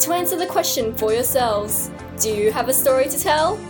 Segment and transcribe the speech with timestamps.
[0.00, 1.90] to answer the question for yourselves
[2.20, 3.60] Do you have a story to tell?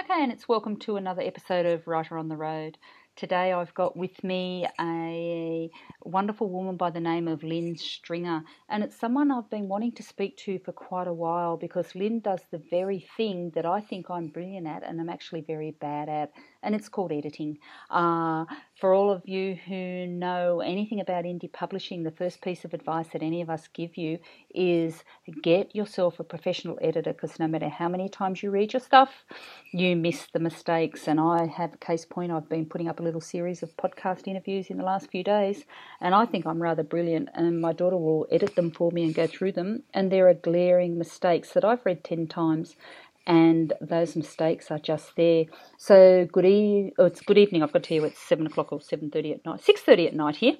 [0.00, 2.78] Okay, and it's welcome to another episode of Writer on the Road.
[3.14, 5.70] Today I've got with me a
[6.02, 10.02] wonderful woman by the name of Lynn Stringer, and it's someone I've been wanting to
[10.02, 14.10] speak to for quite a while because Lynn does the very thing that I think
[14.10, 17.58] I'm brilliant at and I'm actually very bad at, and it's called editing.
[17.90, 18.44] Uh,
[18.82, 23.06] for all of you who know anything about indie publishing, the first piece of advice
[23.12, 24.18] that any of us give you
[24.54, 25.04] is
[25.42, 29.24] get yourself a professional editor because no matter how many times you read your stuff,
[29.72, 31.06] you miss the mistakes.
[31.06, 34.26] And I have a case point, I've been putting up a little series of podcast
[34.26, 35.64] interviews in the last few days,
[36.00, 37.28] and I think I'm rather brilliant.
[37.34, 40.34] And my daughter will edit them for me and go through them, and there are
[40.34, 42.76] glaring mistakes that I've read 10 times
[43.26, 45.44] and those mistakes are just there.
[45.78, 47.62] So good e- oh, it's good evening.
[47.62, 50.06] I've got to tell you it's seven o'clock or seven thirty at night, six thirty
[50.06, 50.56] at night here,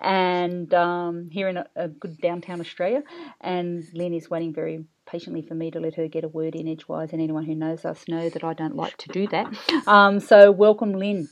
[0.00, 3.02] and um, here in a, a, good downtown Australia.
[3.40, 6.68] And Lynn is waiting very patiently for me to let her get a word in
[6.68, 7.12] edgewise.
[7.12, 9.46] And anyone who knows us know that I don't like to do that.
[9.86, 11.28] Um, so welcome, Lynn.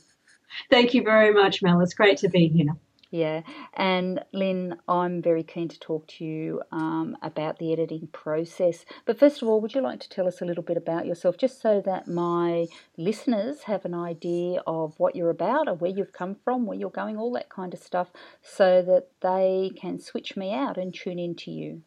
[0.69, 1.81] Thank you very much, Mel.
[1.81, 2.73] It's great to be here.
[3.13, 3.43] Yeah,
[3.75, 8.85] and Lynn, I'm very keen to talk to you um, about the editing process.
[9.05, 11.37] But first of all, would you like to tell us a little bit about yourself,
[11.37, 12.65] just so that my
[12.97, 16.89] listeners have an idea of what you're about, or where you've come from, where you're
[16.89, 18.09] going, all that kind of stuff,
[18.41, 21.83] so that they can switch me out and tune in to you?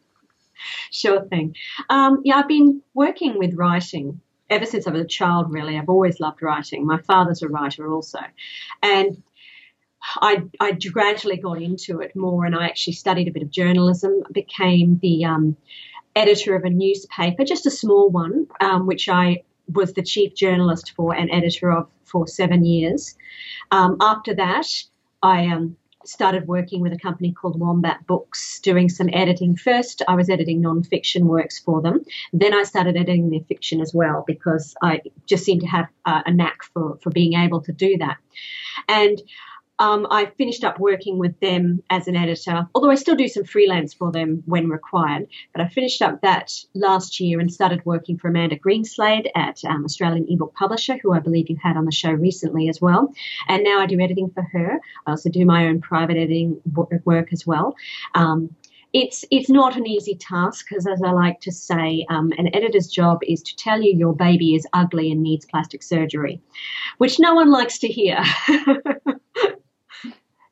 [0.91, 1.57] Sure thing.
[1.89, 5.77] Um, yeah, I've been working with writing ever since I was a child, really.
[5.77, 6.85] I've always loved writing.
[6.85, 8.19] My father's a writer also.
[8.81, 9.21] And
[10.15, 14.23] I, I gradually got into it more and I actually studied a bit of journalism,
[14.31, 15.57] became the um,
[16.15, 20.93] editor of a newspaper, just a small one, um, which I was the chief journalist
[20.95, 23.15] for and editor of for seven years.
[23.71, 24.67] Um, after that,
[25.21, 25.75] I um,
[26.05, 29.57] started working with a company called Wombat Books, doing some editing.
[29.57, 32.05] First, I was editing non-fiction works for them.
[32.31, 36.21] Then I started editing their fiction as well because I just seemed to have uh,
[36.25, 38.17] a knack for, for being able to do that.
[38.87, 39.21] And
[39.79, 43.43] um, I finished up working with them as an editor, although I still do some
[43.43, 45.27] freelance for them when required.
[45.53, 49.85] But I finished up that last year and started working for Amanda Greenslade at um,
[49.85, 53.13] Australian ebook publisher, who I believe you had on the show recently as well.
[53.47, 54.79] And now I do editing for her.
[55.05, 56.59] I also do my own private editing
[57.05, 57.75] work as well.
[58.15, 58.55] Um,
[58.93, 62.87] it's it's not an easy task because, as I like to say, um, an editor's
[62.87, 66.41] job is to tell you your baby is ugly and needs plastic surgery,
[66.97, 68.23] which no one likes to hear.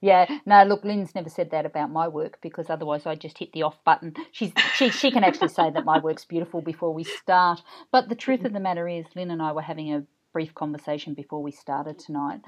[0.06, 3.54] Yeah, no, look, Lynn's never said that about my work because otherwise I just hit
[3.54, 4.14] the off button.
[4.32, 7.62] She's she she can actually say that my work's beautiful before we start.
[7.92, 11.16] But the truth of the matter is, Lynn and I were having a brief conversation
[11.16, 12.42] before we started tonight.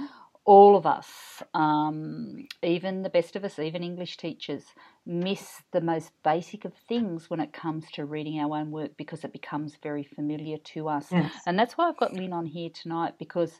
[0.45, 4.63] All of us, um, even the best of us, even English teachers,
[5.05, 9.23] miss the most basic of things when it comes to reading our own work because
[9.25, 11.07] it becomes very familiar to us.
[11.11, 11.33] Yes.
[11.47, 13.59] And that's why I've got Lynn on here tonight because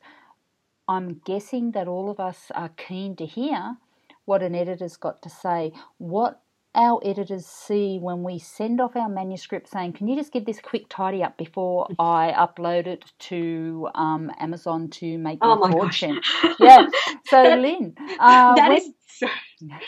[0.88, 3.78] I'm guessing that all of us are keen to hear
[4.28, 6.42] what an editor's got to say, what
[6.76, 10.60] our editors see when we send off our manuscript saying, Can you just give this
[10.60, 16.20] quick tidy up before I upload it to um, Amazon to make oh your fortune?
[16.60, 16.88] yeah.
[17.26, 17.96] So, Lynn.
[18.20, 18.92] Uh, that when, is.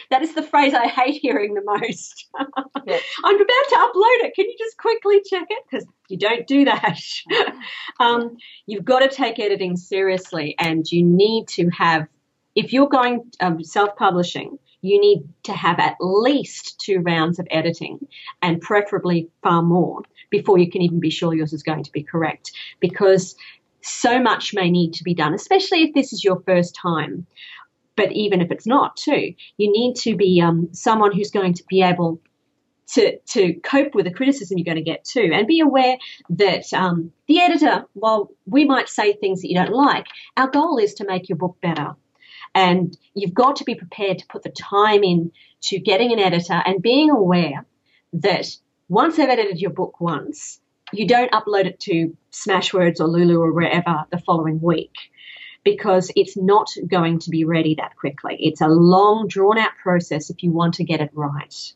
[0.10, 2.26] That is the phrase I hate hearing the most.
[2.88, 2.98] yeah.
[3.24, 4.34] I'm about to upload it.
[4.34, 5.64] Can you just quickly check it?
[5.70, 7.00] Because you don't do that.
[8.00, 12.08] um, you've got to take editing seriously, and you need to have
[12.60, 18.06] if you're going um, self-publishing, you need to have at least two rounds of editing
[18.42, 22.04] and preferably far more before you can even be sure yours is going to be
[22.04, 22.52] correct
[22.82, 23.36] because
[23.82, 27.26] so much may need to be done, especially if this is your first time.
[27.96, 31.64] But even if it's not, too, you need to be um, someone who's going to
[31.70, 32.20] be able
[32.94, 35.96] to, to cope with the criticism you're going to get too, and be aware
[36.32, 40.78] that um, the editor, while we might say things that you don't like, our goal
[40.78, 41.96] is to make your book better.
[42.56, 45.32] And you've got to be prepared to put the time in
[45.64, 47.66] to getting an editor and being aware
[48.14, 48.48] that
[48.88, 50.60] once they've edited your book once,
[50.92, 54.96] you don't upload it to Smashwords or Lulu or wherever the following week
[55.64, 58.38] because it's not going to be ready that quickly.
[58.40, 61.74] It's a long, drawn out process if you want to get it right.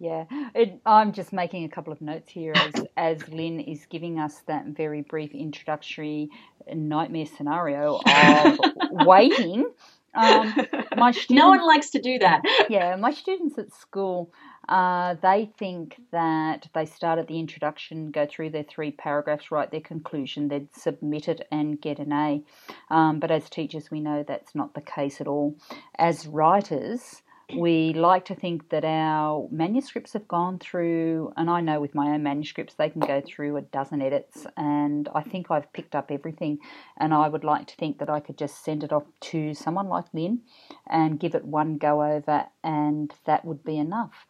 [0.00, 4.18] Yeah, it, I'm just making a couple of notes here as, as Lynn is giving
[4.18, 6.30] us that very brief introductory
[6.72, 8.58] nightmare scenario of
[9.06, 9.70] waiting.
[10.14, 10.54] Um,
[10.96, 12.42] my students, no one likes to do that.
[12.70, 14.30] Yeah, my students at school,
[14.68, 19.70] uh, they think that they start at the introduction, go through their three paragraphs, write
[19.70, 22.42] their conclusion, they'd submit it and get an A.
[22.90, 25.56] Um, but as teachers, we know that's not the case at all.
[25.98, 27.22] As writers,
[27.54, 32.08] we like to think that our manuscripts have gone through, and I know with my
[32.08, 36.10] own manuscripts they can go through a dozen edits, and I think I've picked up
[36.10, 36.58] everything.
[36.98, 39.88] And I would like to think that I could just send it off to someone
[39.88, 40.40] like Lynn
[40.86, 44.26] and give it one go over, and that would be enough.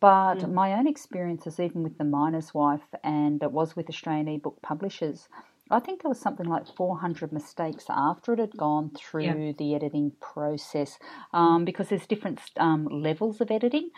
[0.00, 0.52] But mm.
[0.52, 5.28] my own experiences, even with The Miner's Wife, and it was with Australian ebook publishers,
[5.70, 9.52] I think there was something like 400 mistakes after it had gone through yeah.
[9.56, 10.98] the editing process
[11.32, 13.90] um, because there's different um, levels of editing.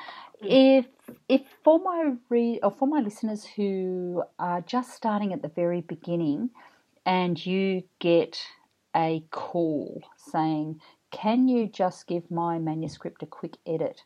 [0.43, 0.79] Mm.
[0.79, 0.87] If
[1.29, 5.81] if for my re- or for my listeners who are just starting at the very
[5.81, 6.51] beginning,
[7.05, 8.41] and you get
[8.95, 10.81] a call saying,
[11.11, 14.03] "Can you just give my manuscript a quick edit?"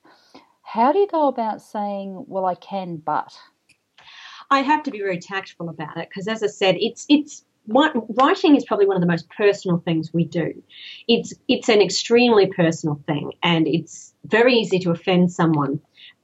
[0.63, 3.37] How do you go about saying, "Well, I can, but"?
[4.51, 8.57] I have to be very tactful about it because, as I said, it's it's writing
[8.57, 10.63] is probably one of the most personal things we do.
[11.09, 15.81] It's it's an extremely personal thing, and it's very easy to offend someone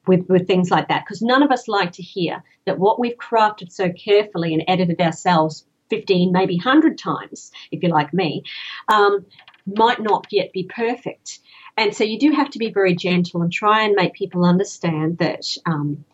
[0.06, 3.16] with with things like that because none of us like to hear that what we've
[3.16, 8.42] crafted so carefully and edited ourselves 15, maybe 100 times, if you're like me,
[8.88, 9.24] um,
[9.66, 11.38] might not yet be perfect.
[11.76, 15.18] And so you do have to be very gentle and try and make people understand
[15.18, 15.44] that.
[15.64, 16.04] Um,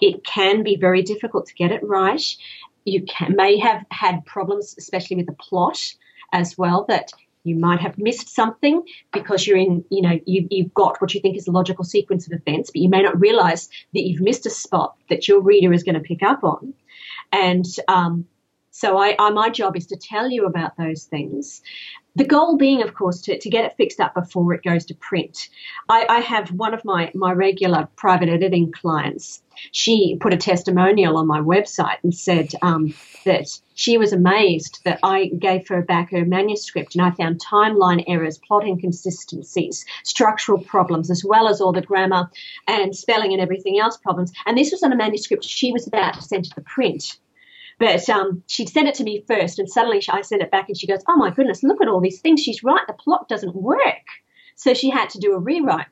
[0.00, 2.22] it can be very difficult to get it right
[2.84, 5.94] you can, may have had problems, especially with the plot
[6.32, 7.12] as well, that
[7.44, 8.82] you might have missed something
[9.12, 12.26] because you're in, you know, you, you've got what you think is a logical sequence
[12.26, 15.72] of events, but you may not realize that you've missed a spot that your reader
[15.72, 16.74] is going to pick up on.
[17.32, 18.26] And um,
[18.70, 21.62] so I, I, my job is to tell you about those things.
[22.16, 24.94] The goal being, of course, to, to get it fixed up before it goes to
[24.94, 25.48] print.
[25.88, 29.42] I, I have one of my, my regular private editing clients.
[29.70, 34.98] She put a testimonial on my website and said um, that she was amazed that
[35.02, 41.10] I gave her back her manuscript and I found timeline errors, plot inconsistencies, structural problems,
[41.10, 42.28] as well as all the grammar
[42.66, 44.32] and spelling and everything else problems.
[44.46, 47.18] And this was on a manuscript she was about to send to the print.
[47.80, 50.78] But um, she'd sent it to me first, and suddenly I sent it back, and
[50.78, 52.40] she goes, "Oh my goodness, look at all these things.
[52.40, 52.86] She's right.
[52.86, 54.06] The plot doesn't work."
[54.54, 55.86] So she had to do a rewrite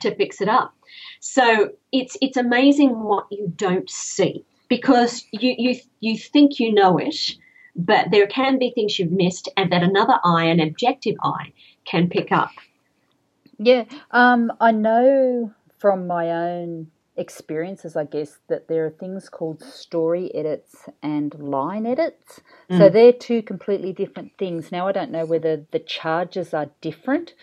[0.00, 0.74] to fix it up.
[1.20, 6.98] So it's it's amazing what you don't see because you you you think you know
[6.98, 7.16] it,
[7.74, 11.54] but there can be things you've missed, and that another eye, an objective eye,
[11.86, 12.50] can pick up.
[13.58, 19.62] Yeah, um, I know from my own experiences, I guess, that there are things called
[19.62, 22.40] story edits and line edits.
[22.70, 22.78] Mm.
[22.78, 24.72] So they're two completely different things.
[24.72, 27.34] Now, I don't know whether the charges are different,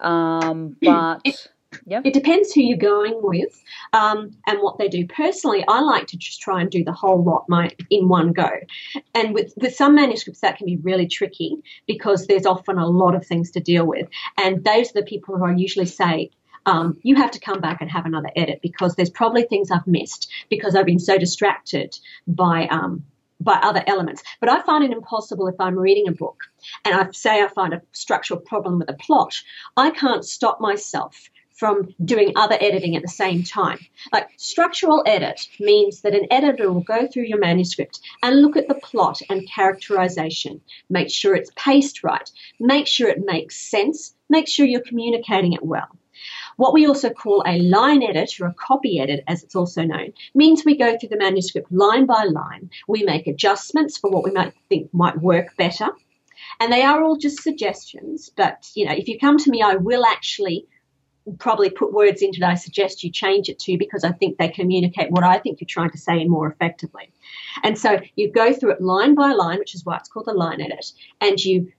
[0.00, 1.20] um, but.
[1.24, 1.48] It,
[1.86, 2.02] yep.
[2.06, 5.06] it depends who you're going with um, and what they do.
[5.06, 8.48] Personally, I like to just try and do the whole lot my, in one go.
[9.14, 13.14] And with, with some manuscripts, that can be really tricky because there's often a lot
[13.14, 14.08] of things to deal with.
[14.38, 16.30] And those are the people who I usually say,
[16.68, 19.86] um, you have to come back and have another edit because there's probably things I've
[19.86, 23.04] missed because I've been so distracted by um,
[23.40, 24.22] by other elements.
[24.38, 26.42] But I find it impossible if I'm reading a book
[26.84, 29.34] and I say I find a structural problem with a plot,
[29.78, 33.78] I can't stop myself from doing other editing at the same time.
[34.12, 38.68] Like structural edit means that an editor will go through your manuscript and look at
[38.68, 44.46] the plot and characterization, make sure it's paced right, make sure it makes sense, make
[44.46, 45.97] sure you're communicating it well.
[46.58, 50.12] What we also call a line edit or a copy edit, as it's also known,
[50.34, 52.68] means we go through the manuscript line by line.
[52.88, 55.86] We make adjustments for what we might think might work better.
[56.58, 59.76] And they are all just suggestions, but you know, if you come to me, I
[59.76, 60.66] will actually
[61.38, 64.48] probably put words into that I suggest you change it to because I think they
[64.48, 67.12] communicate what I think you're trying to say more effectively.
[67.62, 70.32] And so you go through it line by line, which is why it's called a
[70.32, 71.72] line edit, and you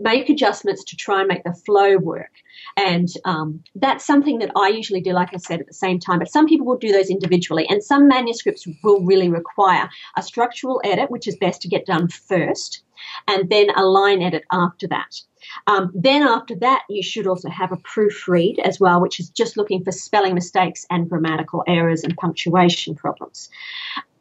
[0.00, 2.30] make adjustments to try and make the flow work.
[2.76, 6.18] And um, that's something that I usually do, like I said, at the same time.
[6.18, 10.80] But some people will do those individually, and some manuscripts will really require a structural
[10.84, 12.82] edit, which is best to get done first,
[13.26, 15.20] and then a line edit after that.
[15.66, 19.56] Um, then after that, you should also have a proofread as well, which is just
[19.56, 23.48] looking for spelling mistakes and grammatical errors and punctuation problems.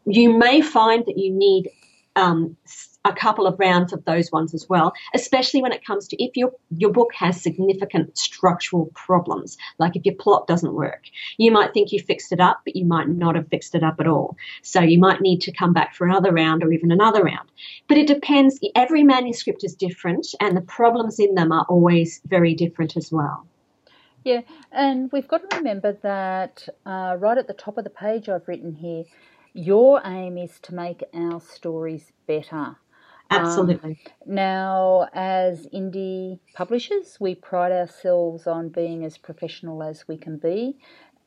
[0.05, 1.69] You may find that you need
[2.15, 2.55] um,
[3.05, 6.35] a couple of rounds of those ones as well, especially when it comes to if
[6.35, 11.03] your your book has significant structural problems, like if your plot doesn't work.
[11.37, 13.95] You might think you fixed it up, but you might not have fixed it up
[13.99, 14.35] at all.
[14.63, 17.49] So you might need to come back for another round or even another round.
[17.87, 18.59] But it depends.
[18.75, 23.47] Every manuscript is different, and the problems in them are always very different as well.
[24.25, 24.41] Yeah,
[24.73, 28.47] and we've got to remember that uh, right at the top of the page I've
[28.49, 29.05] written here,
[29.53, 32.75] your aim is to make our stories better.
[33.29, 33.99] Absolutely.
[34.05, 40.37] Um, now, as indie publishers, we pride ourselves on being as professional as we can
[40.37, 40.77] be,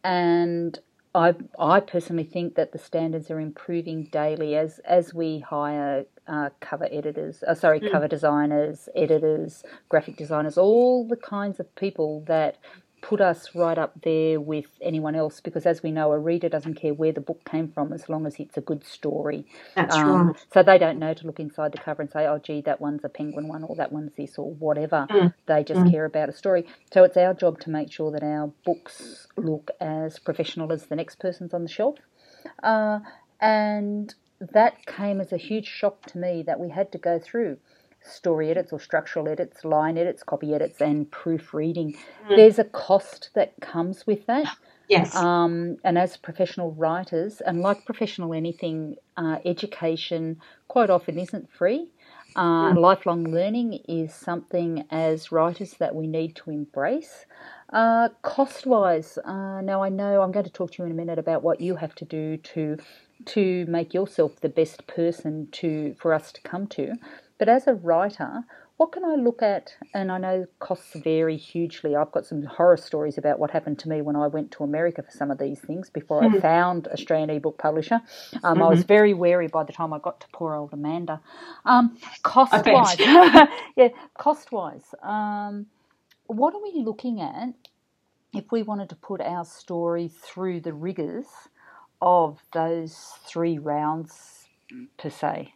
[0.02, 0.78] and
[1.14, 6.50] I I personally think that the standards are improving daily as as we hire uh,
[6.60, 7.90] cover editors, uh, sorry, mm.
[7.90, 12.56] cover designers, editors, graphic designers, all the kinds of people that
[13.02, 16.74] put us right up there with anyone else because, as we know, a reader doesn't
[16.74, 19.44] care where the book came from as long as it's a good story.
[19.74, 20.46] That's um, right.
[20.54, 23.04] So they don't know to look inside the cover and say, oh, gee, that one's
[23.04, 25.06] a penguin one or that one's this or whatever.
[25.10, 25.34] Mm.
[25.46, 25.90] They just mm.
[25.90, 26.64] care about a story.
[26.92, 30.96] So it's our job to make sure that our books look as professional as the
[30.96, 31.98] next person's on the shelf.
[32.62, 33.00] Uh,
[33.40, 37.58] and that came as a huge shock to me that we had to go through
[38.04, 41.94] story edits or structural edits, line edits, copy edits, and proofreading.
[42.28, 42.36] Mm.
[42.36, 44.56] There's a cost that comes with that.
[44.88, 45.14] Yes.
[45.14, 51.88] Um, and as professional writers, and like professional anything, uh, education quite often isn't free.
[52.34, 52.78] Uh, mm.
[52.78, 57.26] Lifelong learning is something as writers that we need to embrace.
[57.72, 60.94] Uh, cost wise, uh, now I know I'm going to talk to you in a
[60.94, 62.76] minute about what you have to do to
[63.24, 66.94] to make yourself the best person to for us to come to.
[67.42, 68.44] But as a writer,
[68.76, 69.74] what can I look at?
[69.92, 71.96] And I know costs vary hugely.
[71.96, 75.02] I've got some horror stories about what happened to me when I went to America
[75.02, 76.36] for some of these things before mm-hmm.
[76.36, 77.96] I found Australian ebook publisher.
[78.44, 78.62] Um, mm-hmm.
[78.62, 78.86] I was mm-hmm.
[78.86, 81.20] very wary by the time I got to poor old Amanda.
[81.64, 82.96] Um, cost wise,
[83.76, 85.66] yeah, cost wise, um,
[86.26, 87.54] what are we looking at
[88.32, 91.26] if we wanted to put our story through the rigors
[92.00, 94.46] of those three rounds
[94.96, 95.54] per se?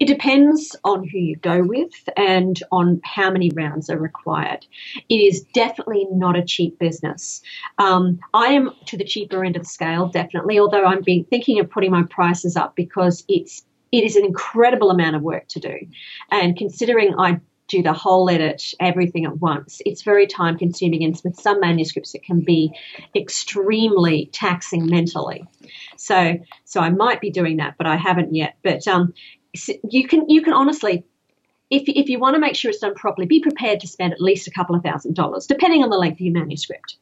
[0.00, 4.66] It depends on who you go with and on how many rounds are required.
[5.08, 7.42] It is definitely not a cheap business.
[7.78, 11.60] Um, I am to the cheaper end of the scale, definitely, although I'm being, thinking
[11.60, 15.60] of putting my prices up because it's it is an incredible amount of work to
[15.60, 15.74] do.
[16.30, 19.80] And considering I do the whole edit, everything at once.
[19.84, 22.72] It's very time consuming, and with some manuscripts, it can be
[23.14, 25.44] extremely taxing mentally.
[25.96, 28.56] So, so I might be doing that, but I haven't yet.
[28.62, 29.14] But um,
[29.88, 31.04] you can you can honestly
[31.70, 34.20] if, if you want to make sure it's done properly, be prepared to spend at
[34.20, 36.96] least a couple of thousand dollars, depending on the length of your manuscript.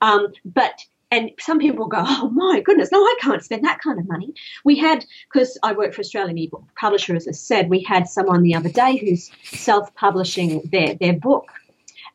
[0.00, 3.98] Um, but and some people go, oh my goodness, no, I can't spend that kind
[3.98, 4.32] of money.
[4.64, 8.42] We had, because I work for Australian ebook publisher, as I said, we had someone
[8.42, 11.50] the other day who's self-publishing their their book,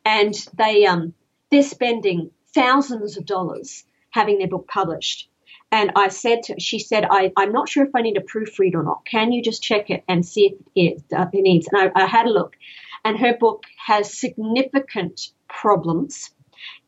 [0.04, 1.12] and they um
[1.50, 5.28] they're spending thousands of dollars having their book published.
[5.72, 8.74] And I said to, she said, I, I'm not sure if I need a proofread
[8.74, 9.04] or not.
[9.04, 11.68] Can you just check it and see if it, uh, it needs?
[11.70, 12.56] And I, I had a look,
[13.04, 16.30] and her book has significant problems.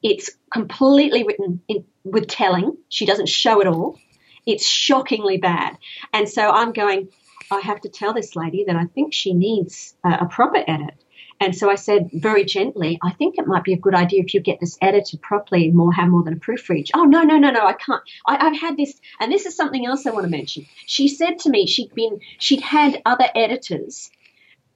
[0.02, 2.76] It's completely written in, with telling.
[2.88, 3.98] She doesn't show it all.
[4.46, 5.76] It's shockingly bad.
[6.12, 7.08] And so I'm going,
[7.50, 10.94] I have to tell this lady that I think she needs a, a proper edit.
[11.40, 14.34] And so I said very gently, I think it might be a good idea if
[14.34, 16.90] you get this edited properly and more have more than a proofread.
[16.94, 18.02] Oh no, no, no, no, I can't.
[18.26, 20.66] I, have had this and this is something else I want to mention.
[20.86, 24.10] She said to me she'd been she'd had other editors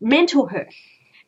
[0.00, 0.68] mentor her.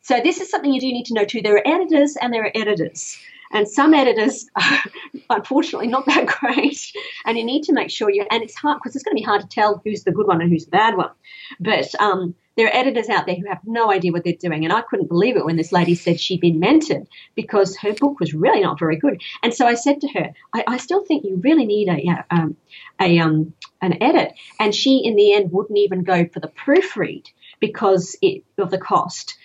[0.01, 1.41] So this is something you do need to know too.
[1.41, 3.17] There are editors and there are editors.
[3.51, 4.79] And some editors are
[5.29, 6.79] unfortunately not that great.
[7.25, 9.25] And you need to make sure you, and it's hard because it's going to be
[9.25, 11.11] hard to tell who's the good one and who's the bad one.
[11.59, 14.63] But um, there are editors out there who have no idea what they're doing.
[14.63, 18.19] And I couldn't believe it when this lady said she'd been mentored because her book
[18.19, 19.21] was really not very good.
[19.43, 22.55] And so I said to her, I, I still think you really need a, um,
[22.99, 24.33] a um, an edit.
[24.59, 27.27] And she, in the end, wouldn't even go for the proofread
[27.59, 29.37] because it, of the cost.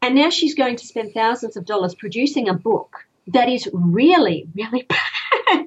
[0.00, 4.48] And now she's going to spend thousands of dollars producing a book that is really,
[4.54, 5.66] really bad.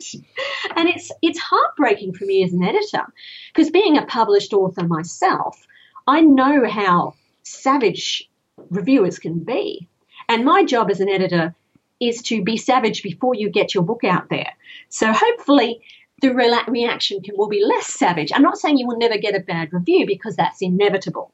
[0.76, 3.06] and it's it's heartbreaking for me as an editor
[3.54, 5.66] because being a published author myself,
[6.12, 7.14] I know how
[7.44, 8.30] savage
[8.70, 9.88] reviewers can be.
[10.28, 11.56] And my job as an editor
[12.02, 14.52] is to be savage before you get your book out there.
[14.90, 15.80] So hopefully
[16.22, 18.32] the re- reaction can, will be less savage.
[18.34, 21.32] I'm not saying you will never get a bad review because that's inevitable.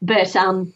[0.00, 0.72] But um,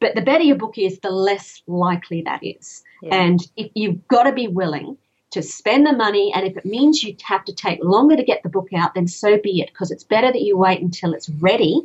[0.00, 2.82] but the better your book is, the less likely that is.
[3.02, 3.14] Yeah.
[3.14, 4.96] And if you've got to be willing
[5.32, 8.42] to spend the money, and if it means you have to take longer to get
[8.42, 11.28] the book out, then so be it, because it's better that you wait until it's
[11.28, 11.82] ready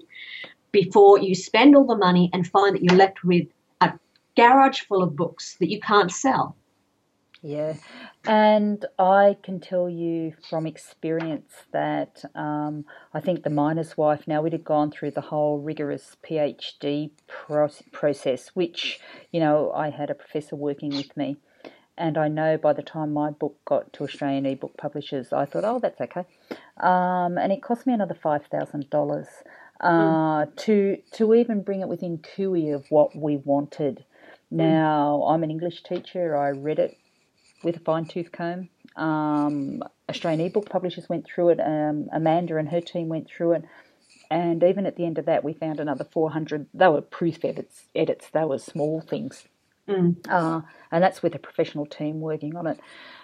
[0.72, 3.48] before you spend all the money and find that you're left with
[3.82, 3.94] a
[4.36, 6.56] garage full of books that you can't sell.
[7.44, 7.74] Yeah,
[8.26, 12.86] and I can tell you from experience that um,
[13.16, 17.70] I think the miner's wife, now we'd have gone through the whole rigorous PhD pro-
[17.92, 19.00] process, which,
[19.32, 21.38] you know, I had a professor working with me.
[21.98, 25.66] And I know by the time my book got to Australian ebook publishers, I thought,
[25.66, 26.26] oh, that's okay.
[26.78, 29.28] Um, and it cost me another $5,000
[29.82, 30.56] uh, mm.
[30.58, 34.06] to, to even bring it within cooey of what we wanted.
[34.50, 34.58] Hmm.
[34.58, 36.38] Now, I'm an English teacher.
[36.38, 36.98] I read it
[37.64, 38.70] with a fine tooth comb.
[38.96, 41.60] Um, Australian ebook publishers went through it.
[41.60, 43.64] Um, Amanda and her team went through it.
[44.30, 46.68] And even at the end of that, we found another 400.
[46.74, 47.86] They were proof edits.
[47.94, 48.30] edits.
[48.32, 49.46] They were small things.
[49.88, 50.16] Mm.
[50.30, 50.62] Uh,
[50.92, 52.80] and that's with a professional team working on it.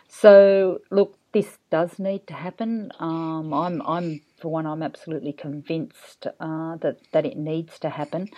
[0.09, 2.91] So, look, this does need to happen.
[3.00, 8.29] Um, I'm, I'm, for one, I'm absolutely convinced uh, that, that it needs to happen.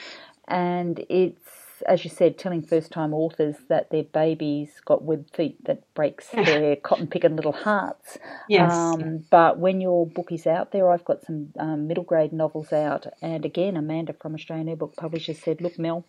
[0.48, 5.64] And it's as you said, telling first time authors that their babies got web feet
[5.66, 8.18] that breaks their cotton picking little hearts.
[8.48, 8.72] Yes.
[8.72, 12.74] Um, but when your book is out there, I've got some um, middle grade novels
[12.74, 13.08] out.
[13.22, 16.06] And again, Amanda from Australian ebook Publishers said, Look, Mel,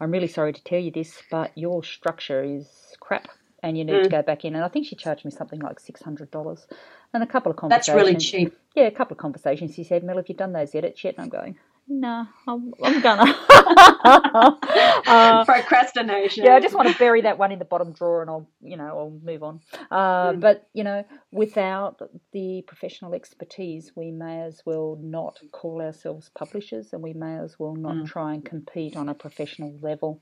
[0.00, 2.68] I'm really sorry to tell you this, but your structure is
[3.00, 3.28] crap
[3.62, 4.02] and you need mm.
[4.02, 4.54] to go back in.
[4.54, 6.66] And I think she charged me something like $600.
[7.14, 7.86] And a couple of conversations.
[7.86, 8.56] That's really cheap.
[8.74, 9.74] Yeah, a couple of conversations.
[9.74, 11.14] She said, Mel, have you done those edits yet?
[11.16, 11.58] And I'm going,
[11.88, 13.34] no, I'm, I'm gonna.
[15.06, 16.44] uh, Procrastination.
[16.44, 18.76] Yeah, I just want to bury that one in the bottom drawer and I'll, you
[18.76, 19.60] know, I'll move on.
[19.90, 20.40] Uh, mm.
[20.40, 22.00] But, you know, without
[22.32, 27.58] the professional expertise, we may as well not call ourselves publishers and we may as
[27.58, 28.06] well not mm.
[28.06, 30.20] try and compete on a professional level.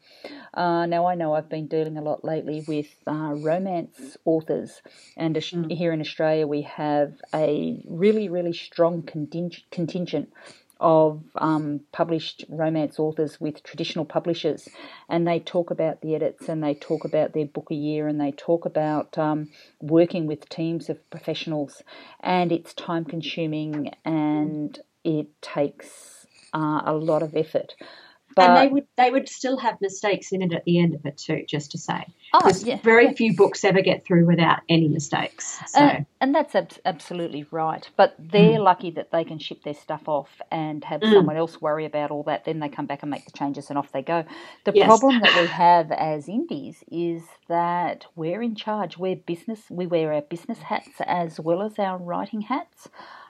[0.54, 4.82] Uh, now, I know I've been dealing a lot lately with uh, romance authors,
[5.16, 5.72] and mm.
[5.72, 10.32] here in Australia, we have a really, really strong contingent
[10.80, 14.68] of um, published romance authors with traditional publishers,
[15.08, 18.20] and they talk about the edits and they talk about their book a year and
[18.20, 19.48] they talk about um,
[19.80, 21.82] working with teams of professionals,
[22.20, 27.74] and it's time consuming and it takes uh, a lot of effort.
[28.40, 31.04] But, and they would they would still have mistakes in it at the end of
[31.04, 32.04] it too, just to say.
[32.32, 32.78] Oh, yeah.
[32.82, 33.12] Very yeah.
[33.12, 35.60] few books ever get through without any mistakes.
[35.66, 35.80] So.
[35.80, 37.88] Uh, and that's ab- absolutely right.
[37.96, 38.64] But they're mm.
[38.64, 41.12] lucky that they can ship their stuff off and have mm.
[41.12, 42.44] someone else worry about all that.
[42.44, 44.24] Then they come back and make the changes and off they go.
[44.64, 44.86] The yes.
[44.86, 48.96] problem that we have as indies is that we're in charge.
[48.96, 49.62] We're business.
[49.68, 52.88] We wear our business hats as well as our writing hats.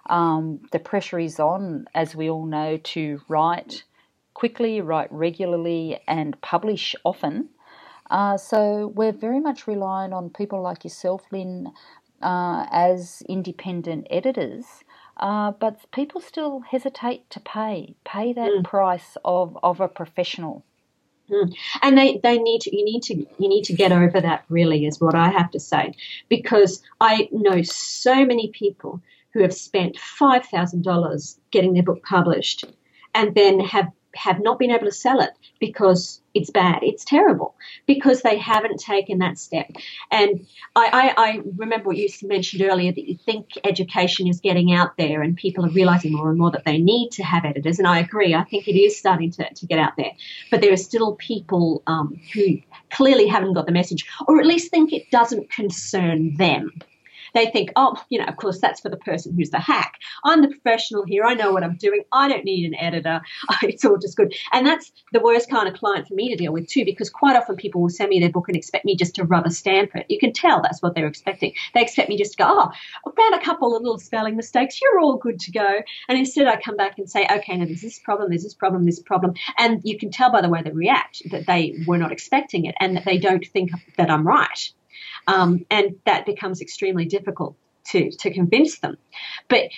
[0.08, 3.84] Um, the pressure is on, as we all know, to write
[4.40, 7.50] quickly, write regularly, and publish often.
[8.10, 11.70] Uh, so we're very much relying on people like yourself, Lynn,
[12.22, 14.64] uh, as independent editors.
[15.18, 18.64] Uh, but people still hesitate to pay pay that mm.
[18.64, 20.64] price of, of a professional.
[21.30, 21.52] Mm.
[21.82, 24.86] And they, they need to you need to you need to get over that really
[24.86, 25.92] is what I have to say
[26.30, 29.02] because I know so many people
[29.34, 32.64] who have spent five thousand dollars getting their book published
[33.14, 37.54] and then have have not been able to sell it because it's bad, it's terrible,
[37.86, 39.70] because they haven't taken that step.
[40.10, 40.46] And
[40.76, 44.96] I, I, I, remember what you mentioned earlier that you think education is getting out
[44.96, 47.78] there and people are realizing more and more that they need to have editors.
[47.78, 50.12] And I agree, I think it is starting to, to get out there.
[50.50, 52.58] But there are still people um, who
[52.90, 56.72] clearly haven't got the message, or at least think it doesn't concern them.
[57.34, 59.94] They think, oh, you know, of course, that's for the person who's the hack.
[60.24, 61.24] I'm the professional here.
[61.24, 62.02] I know what I'm doing.
[62.12, 63.20] I don't need an editor.
[63.62, 64.34] It's all just good.
[64.52, 67.36] And that's the worst kind of client for me to deal with too, because quite
[67.36, 70.06] often people will send me their book and expect me just to rubber stamp it.
[70.08, 71.52] You can tell that's what they're expecting.
[71.74, 72.70] They expect me just to go, oh,
[73.06, 74.80] I found a couple of little spelling mistakes.
[74.80, 75.82] You're all good to go.
[76.08, 78.84] And instead, I come back and say, okay, now there's this problem, there's this problem,
[78.84, 79.34] this problem.
[79.58, 82.74] And you can tell by the way they react that they were not expecting it
[82.80, 84.72] and that they don't think that I'm right.
[85.26, 87.56] Um, and that becomes extremely difficult
[87.88, 88.96] to, to convince them.
[89.48, 89.70] But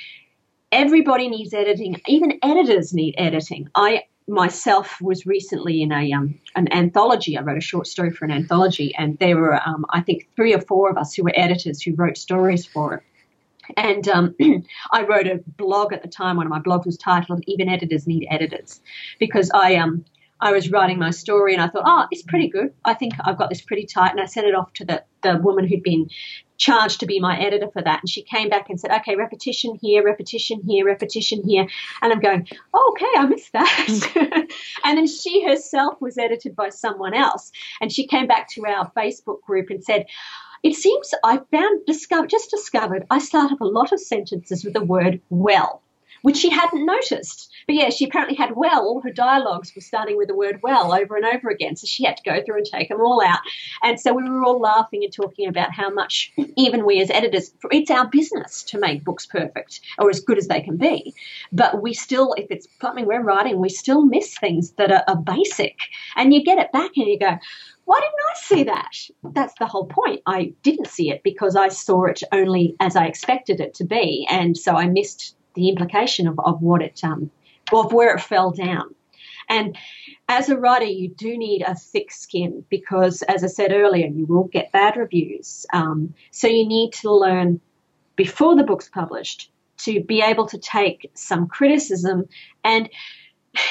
[0.70, 2.00] everybody needs editing.
[2.06, 3.68] Even editors need editing.
[3.74, 7.36] I myself was recently in a um, an anthology.
[7.36, 10.54] I wrote a short story for an anthology, and there were um, I think three
[10.54, 13.02] or four of us who were editors who wrote stories for it.
[13.76, 14.34] And um,
[14.92, 16.36] I wrote a blog at the time.
[16.36, 18.80] One of my blogs was titled "Even Editors Need Editors,"
[19.18, 20.04] because I um
[20.42, 22.74] I was writing my story and I thought, oh, it's pretty good.
[22.84, 24.10] I think I've got this pretty tight.
[24.10, 26.08] And I sent it off to the, the woman who'd been
[26.58, 28.00] charged to be my editor for that.
[28.02, 31.68] And she came back and said, okay, repetition here, repetition here, repetition here.
[32.02, 34.48] And I'm going, oh, okay, I missed that.
[34.84, 37.52] and then she herself was edited by someone else.
[37.80, 40.06] And she came back to our Facebook group and said,
[40.64, 44.74] it seems I found, discovered, just discovered, I start up a lot of sentences with
[44.74, 45.82] the word well
[46.22, 47.50] which she hadn't noticed.
[47.66, 51.16] But yeah, she apparently had well, her dialogues were starting with the word well over
[51.16, 51.76] and over again.
[51.76, 53.40] So she had to go through and take them all out.
[53.82, 57.52] And so we were all laughing and talking about how much, even we as editors,
[57.70, 61.14] it's our business to make books perfect or as good as they can be.
[61.52, 65.16] But we still, if it's something we're writing, we still miss things that are, are
[65.16, 65.76] basic.
[66.16, 67.38] And you get it back and you go,
[67.84, 69.32] why didn't I see that?
[69.34, 70.22] That's the whole point.
[70.26, 74.26] I didn't see it because I saw it only as I expected it to be.
[74.30, 77.30] And so I missed the implication of, of what it, um,
[77.72, 78.94] of where it fell down.
[79.48, 79.76] And
[80.28, 84.24] as a writer, you do need a thick skin because, as I said earlier, you
[84.26, 85.66] will get bad reviews.
[85.72, 87.60] Um, so you need to learn
[88.16, 92.28] before the book's published to be able to take some criticism
[92.62, 92.88] and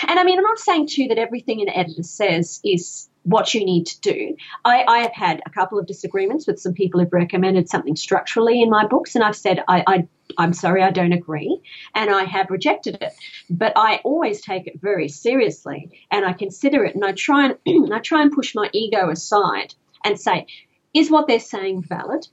[0.07, 3.63] and I mean I'm not saying too that everything an editor says is what you
[3.63, 4.35] need to do.
[4.65, 8.61] I, I, have had a couple of disagreements with some people who've recommended something structurally
[8.61, 11.61] in my books, and I've said, I, I, I'm sorry, I don't agree,
[11.95, 13.13] and I have rejected it.
[13.49, 17.93] But I always take it very seriously, and I consider it, and I try and
[17.93, 20.47] I try and push my ego aside and say,
[20.93, 22.27] is what they're saying valid?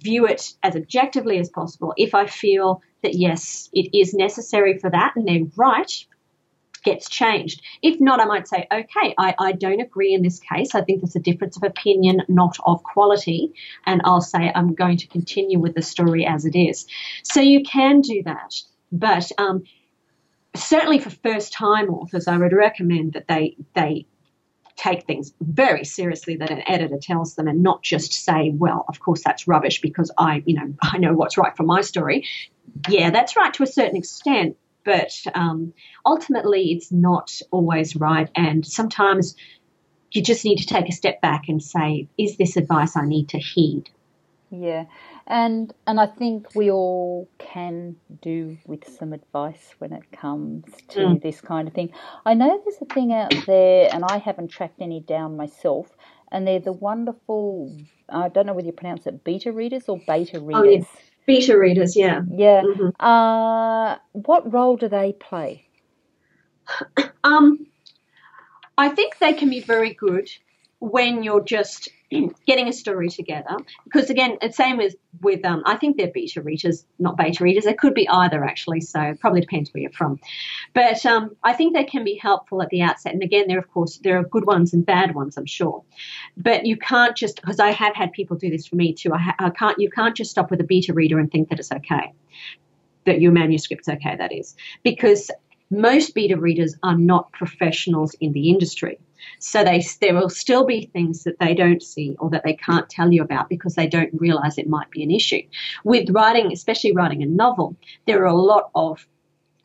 [0.00, 1.94] View it as objectively as possible.
[1.96, 5.90] If I feel that yes, it is necessary for that, and they're right,
[6.86, 7.60] gets changed.
[7.82, 10.74] If not, I might say, okay, I, I don't agree in this case.
[10.74, 13.52] I think there's a difference of opinion, not of quality.
[13.84, 16.86] And I'll say, I'm going to continue with the story as it is.
[17.24, 18.54] So you can do that.
[18.92, 19.64] But um,
[20.54, 24.06] certainly for first time authors, I would recommend that they, they
[24.76, 29.00] take things very seriously that an editor tells them and not just say, well, of
[29.00, 32.26] course that's rubbish because I, you know, I know what's right for my story.
[32.88, 35.74] Yeah, that's right to a certain extent, but um,
[36.06, 38.30] ultimately it's not always right.
[38.36, 39.34] And sometimes
[40.12, 43.28] you just need to take a step back and say, is this advice I need
[43.30, 43.90] to heed?
[44.48, 44.84] Yeah,
[45.26, 51.00] and and I think we all can do with some advice when it comes to
[51.00, 51.20] mm.
[51.20, 51.90] this kind of thing.
[52.24, 55.88] I know there's a thing out there, and I haven't tracked any down myself,
[56.30, 57.76] and they're the wonderful.
[58.08, 60.54] I don't know whether you pronounce it beta readers or beta readers.
[60.54, 61.15] Oh, yeah.
[61.26, 62.22] Beta readers, yeah.
[62.30, 62.62] Yeah.
[62.62, 63.04] Mm-hmm.
[63.04, 65.68] Uh, what role do they play?
[67.24, 67.66] Um,
[68.78, 70.30] I think they can be very good
[70.78, 73.56] when you're just getting a story together.
[73.84, 77.64] Because again, it's same as with um, I think they're beta readers, not beta readers.
[77.64, 78.80] They could be either actually.
[78.80, 80.20] So probably depends where you're from.
[80.74, 83.12] But um, I think they can be helpful at the outset.
[83.12, 85.82] And again, there of course there are good ones and bad ones, I'm sure.
[86.36, 89.12] But you can't just because I have had people do this for me too.
[89.12, 91.58] I, ha- I can't you can't just stop with a beta reader and think that
[91.58, 92.12] it's okay
[93.06, 94.54] that your manuscript's okay, that is.
[94.82, 95.30] Because
[95.70, 98.98] most beta readers are not professionals in the industry.
[99.38, 102.88] So they, there will still be things that they don't see or that they can't
[102.88, 105.42] tell you about because they don't realize it might be an issue.
[105.84, 107.76] With writing, especially writing a novel,
[108.06, 109.06] there are a lot of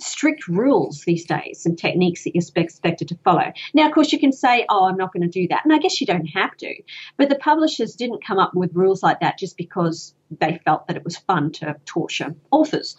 [0.02, 3.52] strict rules these days and techniques that you're expected to follow.
[3.74, 5.64] Now, of course, you can say, oh, I'm not going to do that.
[5.64, 6.76] And I guess you don't have to.
[7.18, 10.98] But the publishers didn't come up with rules like that just because they felt that
[10.98, 12.98] it was fun to torture authors.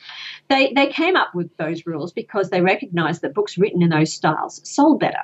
[0.48, 4.12] They, they came up with those rules because they recognized that books written in those
[4.12, 5.22] styles sold better.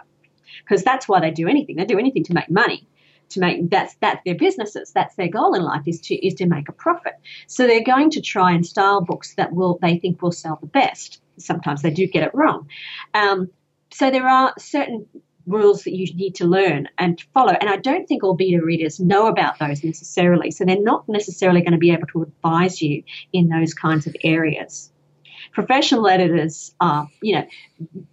[0.64, 1.76] Because that's why they do anything.
[1.76, 2.86] They do anything to make money
[3.30, 6.46] to make that's that's their businesses that's their goal in life is to is to
[6.46, 7.12] make a profit
[7.46, 10.66] so they're going to try and style books that will they think will sell the
[10.66, 12.68] best sometimes they do get it wrong.
[13.14, 13.50] Um,
[13.90, 15.06] so there are certain
[15.46, 17.52] rules that you need to learn and follow.
[17.52, 20.50] And I don't think all beta readers know about those necessarily.
[20.50, 24.14] So they're not necessarily going to be able to advise you in those kinds of
[24.22, 24.90] areas
[25.58, 27.44] professional editors are, you know,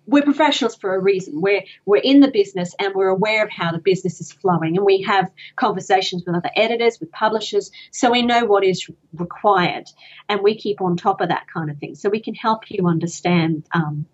[0.08, 1.40] we're professionals for a reason.
[1.42, 4.84] We're we're in the business and we're aware of how the business is flowing, and
[4.84, 9.88] we have conversations with other editors, with publishers, so we know what is required,
[10.28, 11.94] and we keep on top of that kind of thing.
[11.94, 13.68] So we can help you understand.
[13.72, 14.08] Um,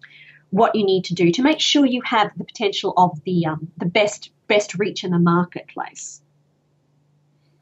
[0.50, 3.72] what you need to do to make sure you have the potential of the um,
[3.78, 6.22] the best best reach in the marketplace.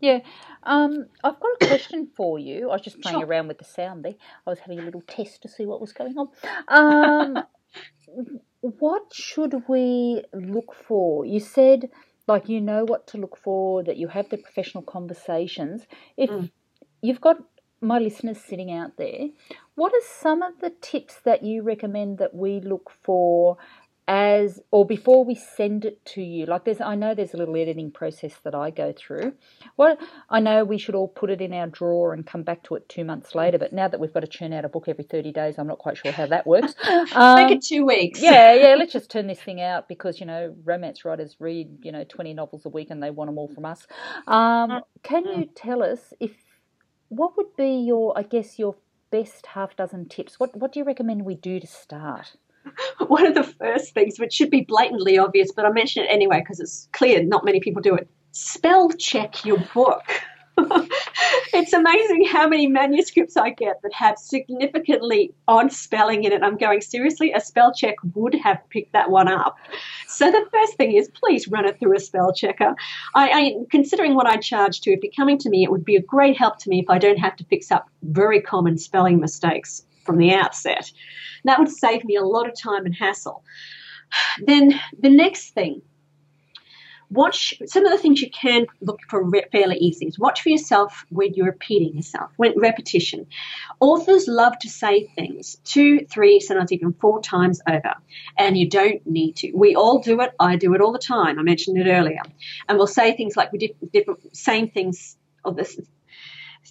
[0.01, 0.21] Yeah,
[0.63, 2.69] um, I've got a question for you.
[2.69, 3.27] I was just playing sure.
[3.27, 4.15] around with the sound there.
[4.45, 6.29] I was having a little test to see what was going on.
[6.67, 7.43] Um,
[8.61, 11.25] what should we look for?
[11.25, 11.89] You said,
[12.27, 15.87] like, you know what to look for, that you have the professional conversations.
[16.17, 16.51] If mm.
[17.01, 17.37] you've got
[17.81, 19.29] my listeners sitting out there,
[19.75, 23.57] what are some of the tips that you recommend that we look for
[24.09, 27.55] as or before we send it to you like there's i know there's a little
[27.55, 29.33] editing process that i go through.
[29.77, 29.97] Well
[30.31, 32.89] i know we should all put it in our drawer and come back to it
[32.89, 35.31] two months later but now that we've got to churn out a book every 30
[35.31, 36.73] days i'm not quite sure how that works.
[37.13, 38.19] Um, make it two weeks.
[38.19, 41.91] Yeah yeah let's just turn this thing out because you know romance writers read you
[41.91, 43.85] know 20 novels a week and they want them all from us.
[44.27, 46.31] Um, can you tell us if
[47.09, 48.75] what would be your i guess your
[49.11, 50.39] best half dozen tips?
[50.39, 52.35] What What do you recommend we do to start?
[53.07, 56.39] One of the first things, which should be blatantly obvious, but I mention it anyway
[56.39, 58.09] because it's clear not many people do it.
[58.31, 60.03] Spell check your book.
[61.53, 66.43] it's amazing how many manuscripts I get that have significantly odd spelling in it.
[66.43, 69.55] I'm going, seriously, a spell check would have picked that one up.
[70.07, 72.75] So the first thing is please run it through a spell checker.
[73.15, 75.95] I, I considering what I charge to, if you're coming to me, it would be
[75.95, 79.19] a great help to me if I don't have to fix up very common spelling
[79.19, 80.91] mistakes from the outset.
[81.45, 83.43] That would save me a lot of time and hassle.
[84.43, 85.83] Then the next thing
[87.11, 91.05] watch some of the things you can look for fairly easy is watch for yourself
[91.09, 93.25] when you're repeating yourself when repetition.
[93.79, 97.93] Authors love to say things two three sometimes even four times over
[98.37, 99.51] and you don't need to.
[99.53, 100.31] We all do it.
[100.39, 101.39] I do it all the time.
[101.39, 102.21] I mentioned it earlier.
[102.67, 105.79] And we'll say things like we did different same things of this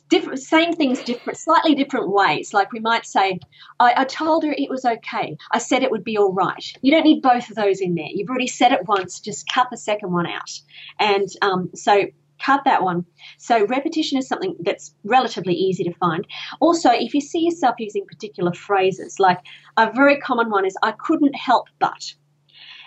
[0.09, 2.53] different, same things, different, slightly different ways.
[2.53, 3.39] Like we might say,
[3.81, 5.37] I, I, told her it was okay.
[5.53, 6.65] I said it would be all right.
[6.83, 8.09] You don't need both of those in there.
[8.09, 9.21] You've already said it once.
[9.21, 10.51] Just cut the second one out.
[10.99, 12.07] And um, so
[12.41, 13.05] cut that one.
[13.39, 16.27] So repetition is something that's relatively easy to find.
[16.61, 19.41] Also, if you see yourself using particular phrases, like
[19.77, 22.15] a very common one is "I couldn't help but."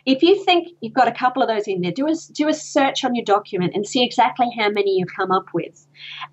[0.06, 2.54] If you think you've got a couple of those in there, do a, do a
[2.54, 5.86] search on your document and see exactly how many you've come up with.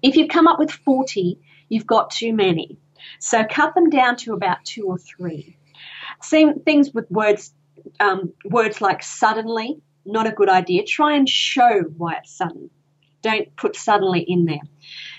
[0.02, 2.78] If you've come up with 40, you've got too many.
[3.18, 5.56] So cut them down to about two or three.
[6.22, 7.52] Same things with words,
[8.00, 10.84] um, words like suddenly, not a good idea.
[10.84, 12.70] Try and show why it's sudden.
[13.22, 14.60] Don't put suddenly in there.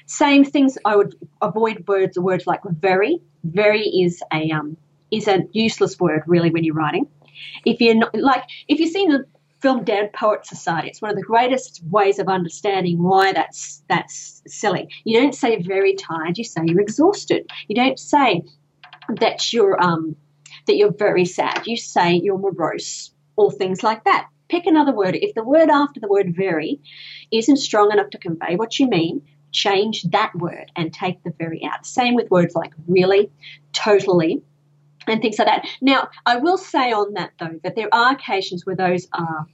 [0.05, 0.77] Same things.
[0.85, 2.17] I would avoid words.
[2.17, 3.21] Words like very.
[3.43, 4.77] Very is a um,
[5.11, 7.07] is a useless word really when you're writing.
[7.65, 9.25] If you're not, like, if you've seen the
[9.61, 14.41] film Dead Poet Society, it's one of the greatest ways of understanding why that's that's
[14.47, 14.87] silly.
[15.03, 17.49] You don't say very tired, you say you're exhausted.
[17.67, 18.43] You don't say
[19.19, 20.15] that you're um
[20.67, 21.65] that you're very sad.
[21.65, 24.27] You say you're morose or things like that.
[24.49, 25.15] Pick another word.
[25.15, 26.79] If the word after the word very
[27.31, 29.21] isn't strong enough to convey what you mean,
[29.51, 31.85] change that word and take the very out.
[31.85, 33.31] Same with words like really,
[33.73, 34.41] totally,
[35.09, 35.67] and things like that.
[35.81, 39.47] Now, I will say on that though that there are occasions where those are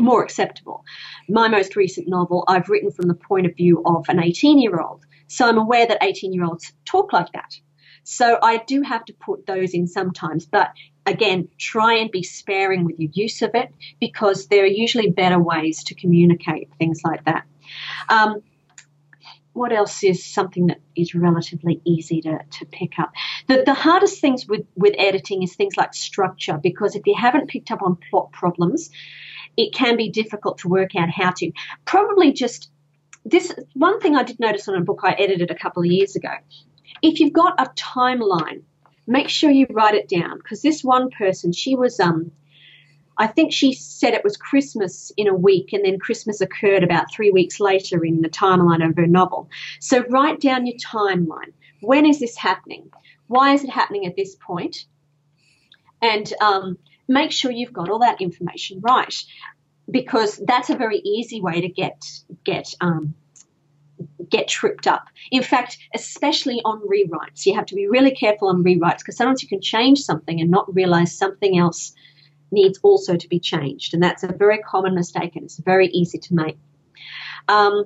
[0.00, 0.84] more acceptable.
[1.28, 4.80] My most recent novel, I've written from the point of view of an 18 year
[4.80, 5.04] old.
[5.28, 7.54] So I'm aware that 18 year olds talk like that.
[8.02, 10.46] So I do have to put those in sometimes.
[10.46, 10.72] But
[11.06, 15.38] again, try and be sparing with your use of it because there are usually better
[15.38, 17.44] ways to communicate things like that.
[18.08, 18.42] Um,
[19.60, 23.12] what else is something that is relatively easy to, to pick up?
[23.46, 27.48] The, the hardest things with, with editing is things like structure, because if you haven't
[27.48, 28.88] picked up on plot problems,
[29.58, 31.52] it can be difficult to work out how to.
[31.84, 32.70] Probably just
[33.26, 36.16] this one thing I did notice on a book I edited a couple of years
[36.16, 36.32] ago.
[37.02, 38.62] If you've got a timeline,
[39.06, 42.32] make sure you write it down because this one person, she was um,
[43.20, 47.12] I think she said it was Christmas in a week, and then Christmas occurred about
[47.12, 49.50] three weeks later in the timeline of her novel.
[49.78, 51.52] So write down your timeline.
[51.82, 52.90] When is this happening?
[53.26, 54.86] Why is it happening at this point?
[56.00, 56.78] And um,
[57.08, 59.14] make sure you've got all that information right,
[59.90, 62.02] because that's a very easy way to get
[62.44, 63.14] get um,
[64.30, 65.04] get tripped up.
[65.30, 69.42] In fact, especially on rewrites, you have to be really careful on rewrites because sometimes
[69.42, 71.92] you can change something and not realize something else
[72.50, 73.94] needs also to be changed.
[73.94, 76.58] And that's a very common mistake and it's very easy to make.
[77.48, 77.84] Um,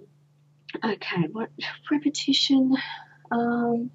[0.85, 1.50] okay, what
[1.90, 2.77] repetition?
[3.31, 3.90] Um,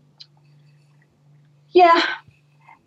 [1.71, 2.01] yeah,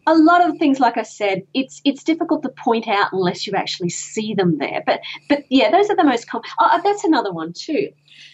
[0.06, 3.52] a lot of things, like I said, it's it's difficult to point out unless you
[3.54, 4.82] actually see them there.
[4.84, 6.44] But but yeah, those are the most common.
[6.58, 7.90] Oh, that's another one too.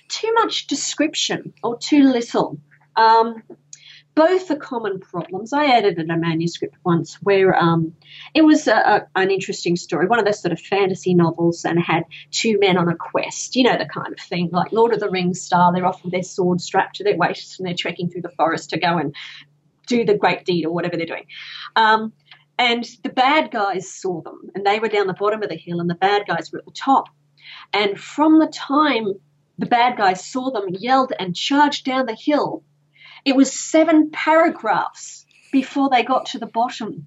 [0.08, 2.58] Too much description or too little.
[2.96, 3.42] Um,
[4.18, 5.52] both are common problems.
[5.52, 7.94] I edited a manuscript once where um,
[8.34, 11.78] it was a, a, an interesting story, one of those sort of fantasy novels, and
[11.78, 12.02] had
[12.32, 13.54] two men on a quest.
[13.54, 15.72] You know the kind of thing, like Lord of the Rings style.
[15.72, 18.70] They're off with their swords strapped to their waists and they're trekking through the forest
[18.70, 19.14] to go and
[19.86, 21.26] do the great deed or whatever they're doing.
[21.76, 22.12] Um,
[22.58, 25.78] and the bad guys saw them, and they were down the bottom of the hill,
[25.78, 27.04] and the bad guys were at the top.
[27.72, 29.14] And from the time
[29.58, 32.64] the bad guys saw them, yelled, and charged down the hill,
[33.24, 37.06] it was seven paragraphs before they got to the bottom.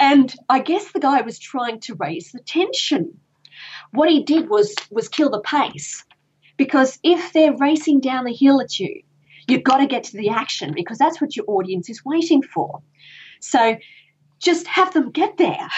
[0.00, 3.18] And I guess the guy was trying to raise the tension.
[3.90, 6.04] What he did was was kill the pace.
[6.56, 9.02] Because if they're racing down the hill at you,
[9.46, 12.82] you've got to get to the action because that's what your audience is waiting for.
[13.40, 13.76] So
[14.40, 15.68] just have them get there.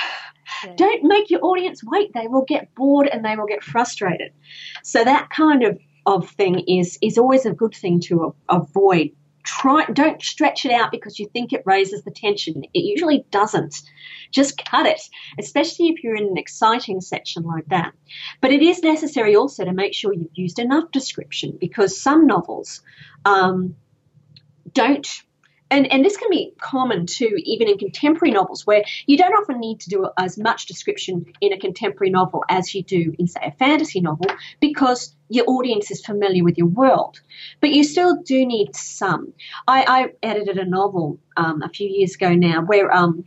[0.65, 0.75] Yeah.
[0.77, 2.13] Don't make your audience wait.
[2.13, 4.33] They will get bored and they will get frustrated.
[4.83, 5.79] So that kind of
[6.11, 9.11] of thing is is always a good thing to avoid
[9.45, 12.63] try don't stretch it out because you think it raises the tension.
[12.75, 13.83] It usually doesn't.
[14.31, 15.01] Just cut it,
[15.39, 17.93] especially if you're in an exciting section like that.
[18.41, 22.83] But it is necessary also to make sure you've used enough description because some novels
[23.25, 23.75] um,
[24.73, 25.09] don't
[25.71, 29.61] and, and this can be common too, even in contemporary novels, where you don't often
[29.61, 33.41] need to do as much description in a contemporary novel as you do in, say,
[33.45, 34.27] a fantasy novel,
[34.61, 37.21] because your audience is familiar with your world.
[37.61, 39.33] But you still do need some.
[39.69, 43.27] I, I edited a novel um, a few years ago now where um,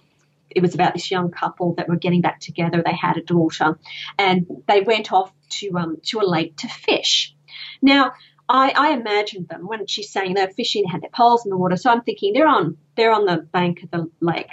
[0.50, 2.84] it was about this young couple that were getting back together.
[2.86, 3.80] They had a daughter,
[4.20, 7.34] and they went off to um, to a lake to fish.
[7.82, 8.14] Now,
[8.54, 11.58] I, I imagined them when she's saying they're fishing, they had their poles in the
[11.58, 11.76] water.
[11.76, 14.48] So I'm thinking they're on they're on the bank of the lake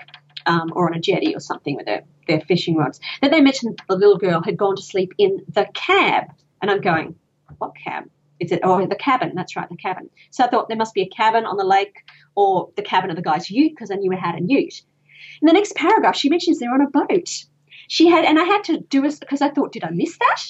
[0.47, 2.99] um, or on a jetty or something with their, their fishing rods.
[3.21, 6.25] Then they mentioned the little girl had gone to sleep in the cab,
[6.63, 7.15] and I'm going,
[7.59, 8.05] what cab?
[8.41, 8.61] Is it?
[8.63, 9.33] Oh, the cabin.
[9.35, 10.09] That's right, the cabin.
[10.31, 11.99] So I thought there must be a cabin on the lake
[12.35, 14.81] or the cabin of the guy's ute because I knew it had a ute.
[15.43, 17.45] In the next paragraph, she mentions they're on a boat.
[17.89, 20.43] She had, and I had to do it because I thought, did I miss that?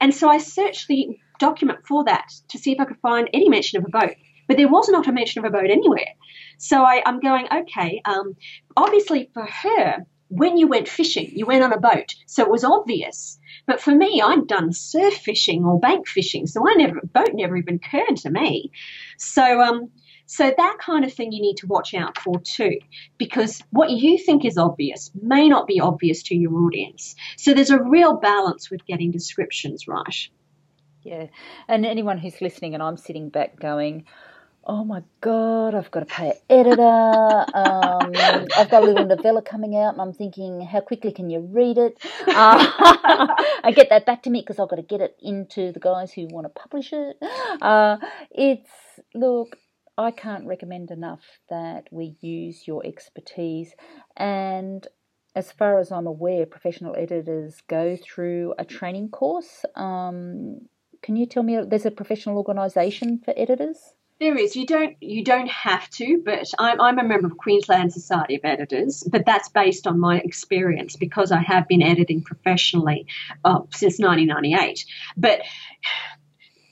[0.00, 3.48] And so I searched the document for that to see if I could find any
[3.48, 4.14] mention of a boat.
[4.46, 6.14] But there was not a mention of a boat anywhere.
[6.58, 8.36] So I, am going, okay, um,
[8.76, 12.14] obviously for her, when you went fishing, you went on a boat.
[12.26, 13.38] So it was obvious.
[13.66, 16.46] But for me, I'd done surf fishing or bank fishing.
[16.46, 18.72] So I never, boat never even occurred to me.
[19.16, 19.90] So, um,
[20.26, 22.78] so that kind of thing you need to watch out for too,
[23.18, 27.14] because what you think is obvious may not be obvious to your audience.
[27.36, 30.28] So there's a real balance with getting descriptions right.
[31.04, 31.26] Yeah.
[31.68, 34.06] And anyone who's listening and I'm sitting back going,
[34.66, 36.82] oh my god, I've got to pay an editor.
[36.82, 38.12] Um,
[38.56, 41.78] I've got a little novella coming out, and I'm thinking, how quickly can you read
[41.78, 41.98] it?
[42.26, 45.80] Uh, and get that back to me because I've got to get it into the
[45.80, 47.16] guys who want to publish it.
[47.60, 47.98] Uh,
[48.30, 48.70] it's
[49.14, 49.58] look,
[49.98, 53.74] I can't recommend enough that we use your expertise
[54.16, 54.86] and.
[55.36, 60.60] As far as I'm aware, professional editors go through a training course um,
[61.04, 63.76] can you tell me there's a professional organisation for editors?
[64.20, 64.56] There is.
[64.56, 64.96] You don't.
[65.02, 69.04] You don't have to, but I'm, I'm a member of Queensland Society of Editors.
[69.10, 73.06] But that's based on my experience because I have been editing professionally
[73.44, 74.86] uh, since 1998.
[75.16, 75.42] But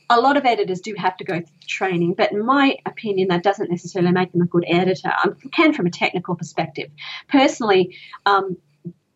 [0.09, 3.43] a lot of editors do have to go through training, but in my opinion, that
[3.43, 5.11] doesn't necessarily make them a good editor.
[5.13, 6.91] I can from a technical perspective.
[7.29, 8.57] Personally, um,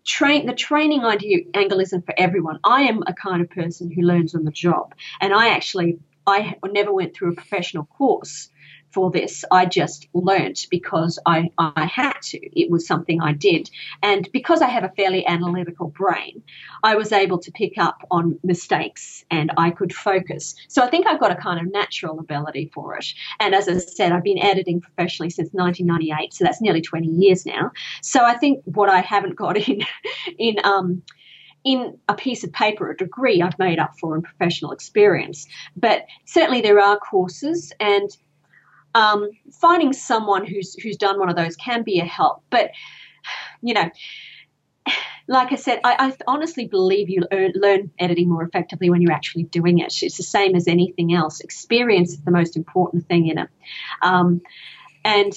[0.07, 2.61] train the training idea angle isn't for everyone.
[2.65, 6.57] I am a kind of person who learns on the job, and I actually I
[6.65, 8.51] never went through a professional course
[8.91, 9.45] for this.
[9.51, 12.39] I just learnt because I, I had to.
[12.59, 13.71] It was something I did.
[14.03, 16.43] And because I have a fairly analytical brain,
[16.83, 20.55] I was able to pick up on mistakes and I could focus.
[20.69, 23.07] So I think I've got a kind of natural ability for it.
[23.41, 27.45] And as I said, I've been editing professionally since 1998, so that's nearly 20 years
[27.45, 27.73] now.
[28.03, 29.83] So I think what I haven't got in,
[30.39, 31.03] in, um,
[31.65, 35.49] in a piece of paper, a degree I've made up for in professional experience.
[35.77, 38.09] But certainly there are courses, and
[38.97, 39.31] um,
[39.61, 42.43] finding someone who's who's done one of those can be a help.
[42.51, 42.71] But
[43.61, 43.91] you know,
[45.29, 49.13] like I said, I, I honestly believe you learn, learn, editing more effectively when you're
[49.13, 49.95] actually doing it.
[50.03, 51.41] It's the same as anything else.
[51.41, 53.49] Experience is the most important thing in it,
[54.03, 54.41] um,
[55.05, 55.33] and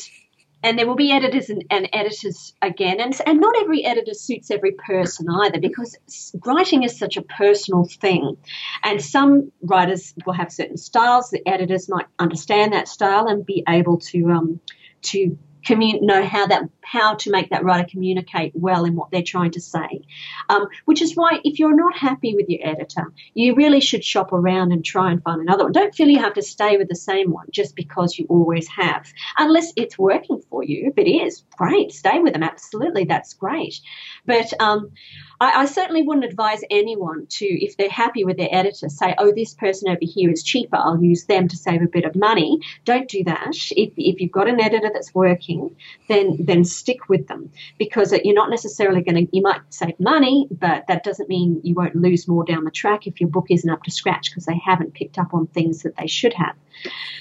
[0.64, 3.00] and there will be editors and, and, editors again.
[3.00, 5.98] And, and not every editor suits every person either because
[6.46, 8.38] writing is such a personal thing.
[8.84, 11.30] And some writers will have certain styles.
[11.30, 14.60] The editors might understand that style and be able to um,
[15.02, 19.22] to commun- know how that how to make that writer communicate well in what they're
[19.22, 20.02] trying to say.
[20.50, 24.34] Um, which is why if you're not happy with your editor, you really should shop
[24.34, 25.72] around and try and find another one.
[25.72, 29.06] Don't feel you have to stay with the same one just because you always have,
[29.38, 30.88] unless it's working for you.
[30.88, 32.44] If it is, great, stay with them.
[32.44, 33.80] Absolutely, that's great.
[34.26, 34.92] But um,
[35.40, 39.32] I, I, certainly wouldn't advise anyone to, if they're happy with their editor, say, oh,
[39.32, 42.60] this person over here is cheaper, I'll use them to save a bit of money.
[42.86, 43.54] Don't do that.
[43.72, 45.76] If, if you've got an editor that's working,
[46.08, 50.48] then, then stick with them because you're not necessarily going to, you might save money,
[50.52, 53.70] but that doesn't mean you won't lose more down the track if your book isn't
[53.70, 56.56] up to scratch because they haven't picked up on things that they should have.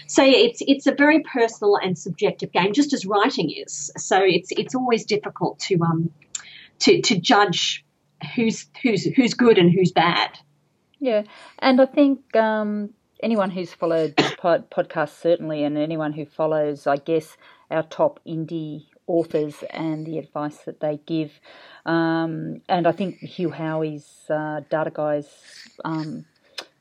[0.06, 3.90] So it's it's a very personal and subjective game, just as writing is.
[3.96, 6.10] So it's it's always difficult to um
[6.80, 7.84] to to judge
[8.34, 10.38] who's who's who's good and who's bad.
[11.00, 11.22] Yeah,
[11.60, 12.90] and I think um,
[13.22, 17.36] anyone who's followed pod, podcast certainly, and anyone who follows, I guess,
[17.70, 21.40] our top indie authors and the advice that they give,
[21.86, 25.28] um, and I think Hugh Howey's uh, Data Guys
[25.84, 26.24] um,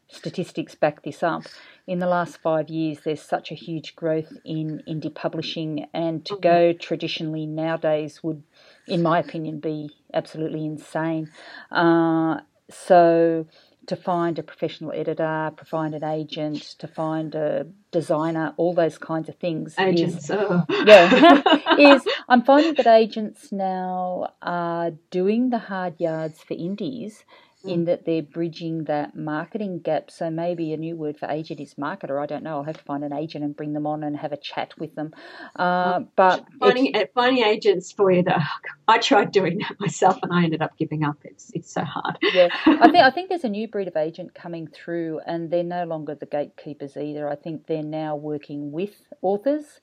[0.07, 1.43] statistics back this up.
[1.87, 6.35] in the last five years, there's such a huge growth in indie publishing, and to
[6.35, 6.41] Mm-hmm.
[6.41, 8.43] go traditionally nowadays would,
[8.87, 11.29] in my opinion, be absolutely insane.
[11.71, 13.45] Uh, so
[13.87, 18.97] to find a professional editor, to find an agent, to find a designer, all those
[18.97, 20.29] kinds of things is Agents.
[20.29, 20.63] oh.
[20.85, 21.41] yeah,
[21.95, 27.23] is I'm finding that agents now are doing the hard yards for indies
[27.67, 30.11] in that they're bridging that marketing gap.
[30.11, 32.21] So maybe a new word for agent is marketer.
[32.21, 32.57] I don't know.
[32.57, 34.95] I'll have to find an agent and bring them on and have a chat with
[34.95, 35.13] them.
[35.55, 38.41] Uh, but finding finding agents for you that
[38.87, 41.17] I tried doing that myself and I ended up giving up.
[41.23, 42.17] It's it's so hard.
[42.21, 45.63] yeah, I think I think there's a new breed of agent coming through, and they're
[45.63, 47.27] no longer the gatekeepers either.
[47.29, 49.79] I think they're now working with authors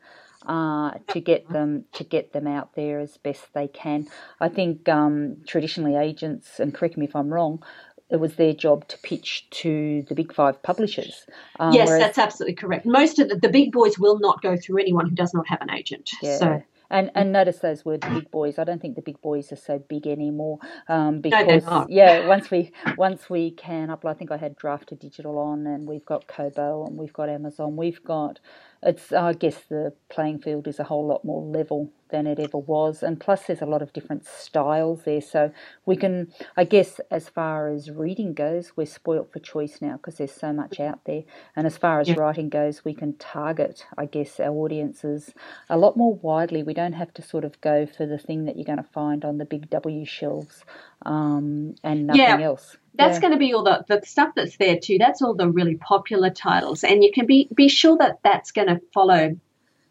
[0.46, 4.06] uh, to get them to get them out there as best they can.
[4.40, 7.62] I think um, traditionally agents, and correct me if I'm wrong,
[8.10, 11.26] it was their job to pitch to the big five publishers.
[11.58, 12.86] Um, yes, whereas- that's absolutely correct.
[12.86, 15.60] Most of the, the big boys will not go through anyone who does not have
[15.62, 16.10] an agent.
[16.22, 16.36] Yeah.
[16.38, 18.58] So And and notice those words, big boys.
[18.58, 20.58] I don't think the big boys are so big anymore.
[20.86, 21.90] Um, because not.
[21.90, 26.04] yeah, once we once we can upload, I think I had Draft2Digital on, and we've
[26.04, 27.74] got Kobo, and we've got Amazon.
[27.76, 28.38] We've got
[28.84, 29.12] it's.
[29.12, 33.02] I guess the playing field is a whole lot more level than it ever was,
[33.02, 35.20] and plus there's a lot of different styles there.
[35.20, 35.52] So
[35.86, 40.16] we can, I guess, as far as reading goes, we're spoilt for choice now because
[40.16, 41.24] there's so much out there.
[41.56, 42.16] And as far as Yeah.
[42.16, 45.34] writing goes, we can target, I guess, our audiences
[45.68, 46.62] a lot more widely.
[46.62, 49.24] We don't have to sort of go for the thing that you're going to find
[49.24, 50.64] on the Big W shelves
[51.06, 52.42] um, and nothing Yeah.
[52.42, 52.76] else.
[52.96, 53.20] That's Yeah.
[53.20, 54.98] going to be all the, the stuff that's there too.
[54.98, 58.68] That's all the really popular titles, and you can be be sure that that's going
[58.68, 59.36] to follow,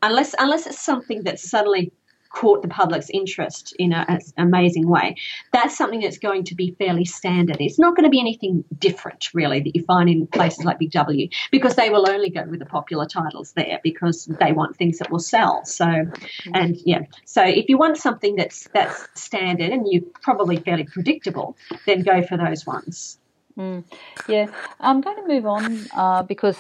[0.02, 1.92] unless unless it's something that suddenly
[2.34, 5.16] caught the public's interest in a- an amazing way.
[5.54, 7.58] That's something that's going to be fairly standard.
[7.60, 10.92] It's not going to be anything different really that you find in places like Big
[10.92, 14.98] W because they will only go with the popular titles there because they want things
[14.98, 15.64] that will sell.
[15.64, 15.86] So,
[16.54, 21.56] and yeah, so if you want something that's that's standard and you're probably fairly predictable,
[21.86, 23.20] then go for those ones.
[24.28, 24.48] Yeah,
[24.80, 26.58] I'm going to move on uh, because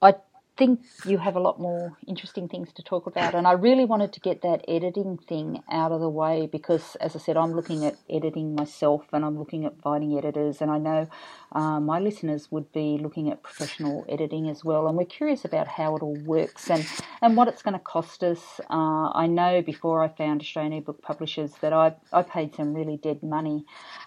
[0.00, 0.14] I
[0.56, 4.12] think you have a lot more interesting things to talk about, and I really wanted
[4.14, 7.84] to get that editing thing out of the way because, as I said, I'm looking
[7.84, 11.08] at editing myself, and I'm looking at finding editors, and I know
[11.52, 15.68] uh, my listeners would be looking at professional editing as well, and we're curious about
[15.68, 16.86] how it all works and
[17.22, 18.60] and what it's going to cost us.
[18.68, 22.96] Uh, I know before I found Australian ebook Publishers that I I paid some really
[22.96, 23.64] dead money,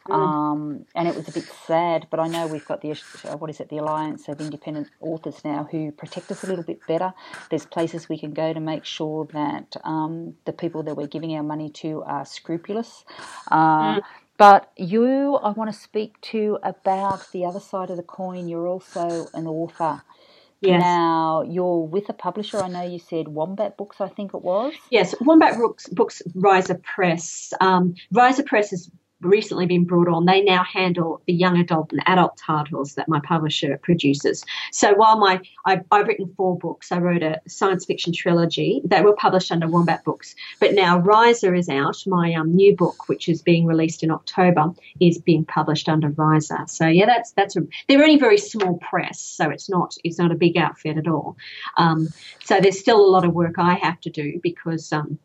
[0.10, 2.08] um, and it was a bit sad.
[2.10, 5.44] But I know we've got the uh, what is it, the Alliance of Independent Authors
[5.44, 7.14] now, who protect us a little bit better.
[7.50, 11.36] There's places we can go to make sure that um, the people that we're giving
[11.36, 13.06] our money to are scrupulous.
[13.50, 14.02] Uh,
[14.40, 18.48] But you, I want to speak to about the other side of the coin.
[18.48, 20.02] You're also an author.
[20.62, 20.82] Yes.
[20.82, 22.58] Now, you're with a publisher.
[22.58, 24.74] I know you said Wombat Books, I think it was.
[24.92, 27.52] Yes, Wombat Books, Books Rhiza Press.
[27.60, 28.90] Um, Rhiza Press has
[29.22, 30.26] recently been brought on.
[30.26, 34.44] They now handle the young adult and adult titles that my publisher produces.
[34.72, 39.04] So while my I've, I've written four books, I wrote a science fiction trilogy that
[39.04, 41.98] were published under Wombat Books, but now Rhiza is out.
[42.08, 46.70] My um, new book, which is being released in October, is being published under Rhiza.
[46.70, 50.32] So yeah, that's that's a they're only very small press, so it's not it's not
[50.32, 51.38] a big outfit at all.
[51.78, 52.08] Um,
[52.44, 55.20] so there's still a lot of work I have to do because um,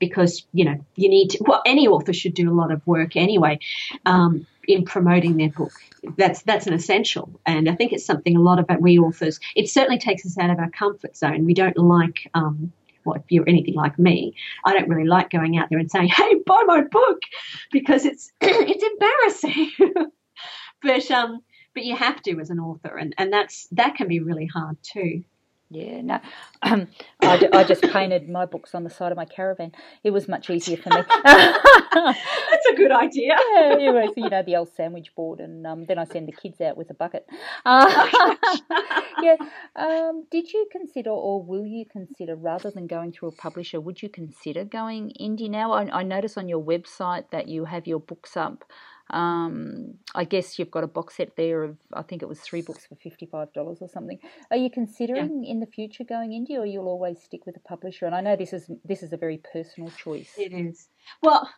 [0.00, 3.16] because you know you need to, well any author should do a lot of work
[3.16, 3.58] anyway
[4.06, 5.72] um, in promoting their book
[6.16, 9.68] that's that's an essential and i think it's something a lot of we authors it
[9.68, 12.72] certainly takes us out of our comfort zone we don't like um,
[13.04, 14.34] well, if you're anything like me,
[14.64, 17.20] I don't really like going out there and saying, "Hey, buy my book,"
[17.72, 19.70] because it's it's embarrassing.
[20.82, 21.40] but um,
[21.74, 24.76] but you have to as an author, and, and that's that can be really hard
[24.82, 25.24] too.
[25.70, 26.20] Yeah, no.
[26.62, 29.70] I, ju- I just painted my books on the side of my caravan.
[30.02, 31.02] It was much easier for me.
[31.24, 33.36] That's a good idea.
[33.54, 36.32] yeah, it was, you know, the old sandwich board, and um, then I send the
[36.32, 37.24] kids out with a bucket.
[37.64, 38.08] Uh,
[39.22, 39.36] yeah.
[39.76, 44.02] Um, did you consider, or will you consider, rather than going through a publisher, would
[44.02, 45.72] you consider going indie now?
[45.72, 48.64] I, I notice on your website that you have your books up.
[49.12, 52.62] Um, I guess you've got a box set there of, I think it was three
[52.62, 54.18] books for fifty-five dollars or something.
[54.50, 58.06] Are you considering in the future going indie, or you'll always stick with a publisher?
[58.06, 60.32] And I know this is this is a very personal choice.
[60.38, 60.88] It is.
[61.22, 61.50] Well,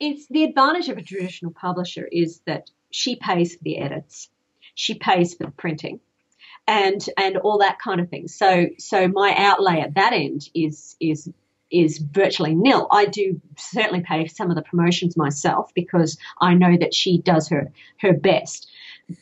[0.00, 4.28] it's the advantage of a traditional publisher is that she pays for the edits,
[4.74, 6.00] she pays for the printing,
[6.66, 8.26] and and all that kind of thing.
[8.26, 11.30] So so my outlay at that end is is
[11.72, 12.86] is virtually nil.
[12.90, 17.48] I do certainly pay some of the promotions myself because I know that she does
[17.48, 18.68] her her best.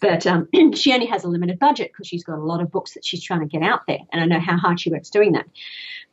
[0.01, 2.95] but um, she only has a limited budget because she's got a lot of books
[2.95, 5.33] that she's trying to get out there, and I know how hard she works doing
[5.33, 5.47] that.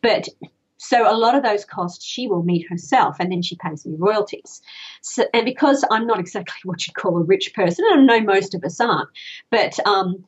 [0.01, 0.29] But
[0.77, 3.95] so a lot of those costs she will meet herself, and then she pays me
[3.97, 4.61] royalties.
[5.01, 8.25] So, and because I'm not exactly what you'd call a rich person, and I know
[8.25, 9.09] most of us aren't,
[9.49, 10.23] but um,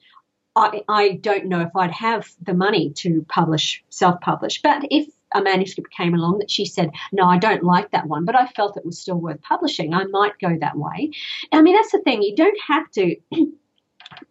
[0.56, 4.62] I, I don't know if I'd have the money to publish, self-publish.
[4.62, 8.26] But if a manuscript came along that she said, no, I don't like that one,
[8.26, 11.12] but I felt it was still worth publishing, I might go that way.
[11.52, 12.22] I mean, that's the thing.
[12.22, 13.16] You don't have to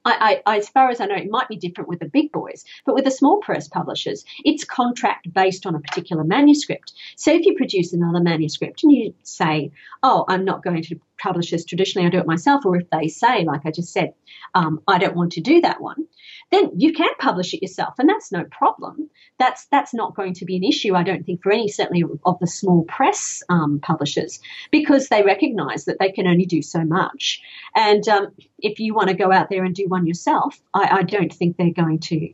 [0.05, 2.65] I, I, as far as I know, it might be different with the big boys,
[2.85, 6.93] but with the small press publishers, it's contract based on a particular manuscript.
[7.17, 9.71] So if you produce another manuscript and you say,
[10.03, 13.09] oh, I'm not going to publish this traditionally, I do it myself, or if they
[13.09, 14.15] say, like I just said,
[14.55, 16.07] um, I don't want to do that one,
[16.51, 19.11] then you can publish it yourself, and that's no problem.
[19.39, 22.39] That's that's not going to be an issue, I don't think, for any certainly of
[22.41, 24.41] the small press um, publishers,
[24.71, 27.41] because they recognise that they can only do so much.
[27.77, 31.03] And um, if you want to go out there and do one yourself, I, I
[31.03, 32.33] don't think they're going to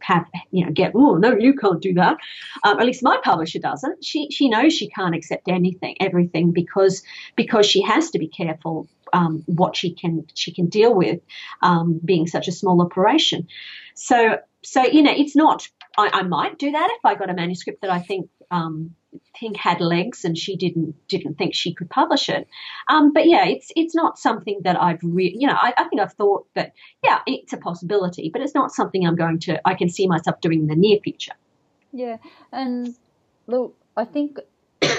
[0.00, 2.16] have you know get oh no you can't do that.
[2.64, 4.04] Um, at least my publisher doesn't.
[4.04, 7.02] She she knows she can't accept anything everything because
[7.36, 11.20] because she has to be careful um, what she can she can deal with
[11.62, 13.48] um, being such a small operation.
[13.94, 17.34] So so you know it's not I, I might do that if I got a
[17.34, 18.94] manuscript that I think um,
[19.38, 22.46] think had legs and she didn't didn't think she could publish it.
[22.88, 26.00] Um, but yeah, it's it's not something that I've really you know I, I, think
[26.00, 26.72] I've thought that
[27.04, 30.40] yeah it's a possibility, but it's not something I'm going to I can see myself
[30.40, 31.34] doing in the near future.
[31.92, 32.16] Yeah,
[32.52, 32.94] and
[33.46, 34.38] look, I think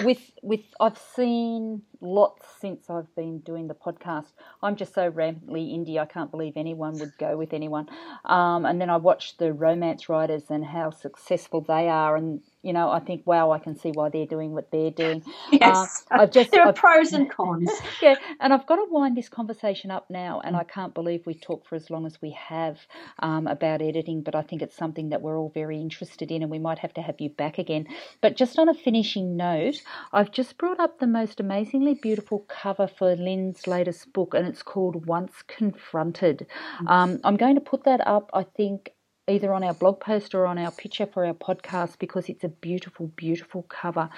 [0.04, 4.32] with with I've seen lots since I've been doing the podcast.
[4.62, 6.00] I'm just so rampantly indie.
[6.00, 7.88] I can't believe anyone would go with anyone.
[8.26, 12.74] Um, and then I watch the romance writers and how successful they are, and you
[12.74, 15.24] know, I think, wow, I can see why they're doing what they're doing.
[15.52, 17.72] Yes, uh, I've just, there are I've, pros and cons.
[18.02, 21.34] yeah, and I've got to wind this conversation up now, and I can't believe we
[21.34, 22.78] talked for as long as we have
[23.20, 26.52] um, about editing, but I think it's something that we're all very interested in, and
[26.52, 27.88] we might have to have you back again.
[28.22, 29.82] But just on a finishing note,
[30.12, 34.64] I've just brought up the most amazingly beautiful cover for Lynne's latest book, and it's
[34.64, 36.46] called Once Confronted.
[36.82, 36.90] Mm.
[36.90, 38.92] Um, I'm going to put that up, I think,
[39.28, 42.50] either on our blog post or on our picture for our podcast because it's a
[42.50, 44.10] beautiful, beautiful cover.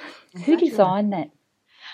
[0.45, 1.29] Who designed that?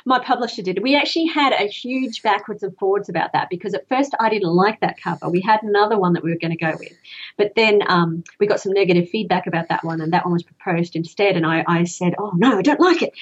[0.05, 0.82] My publisher did.
[0.82, 4.49] We actually had a huge backwards and forwards about that because at first I didn't
[4.49, 5.30] like that cover.
[5.30, 6.91] We had another one that we were going to go with,
[7.38, 10.43] but then um, we got some negative feedback about that one, and that one was
[10.43, 11.38] proposed instead.
[11.38, 13.13] And I, I said, "Oh no, I don't like it."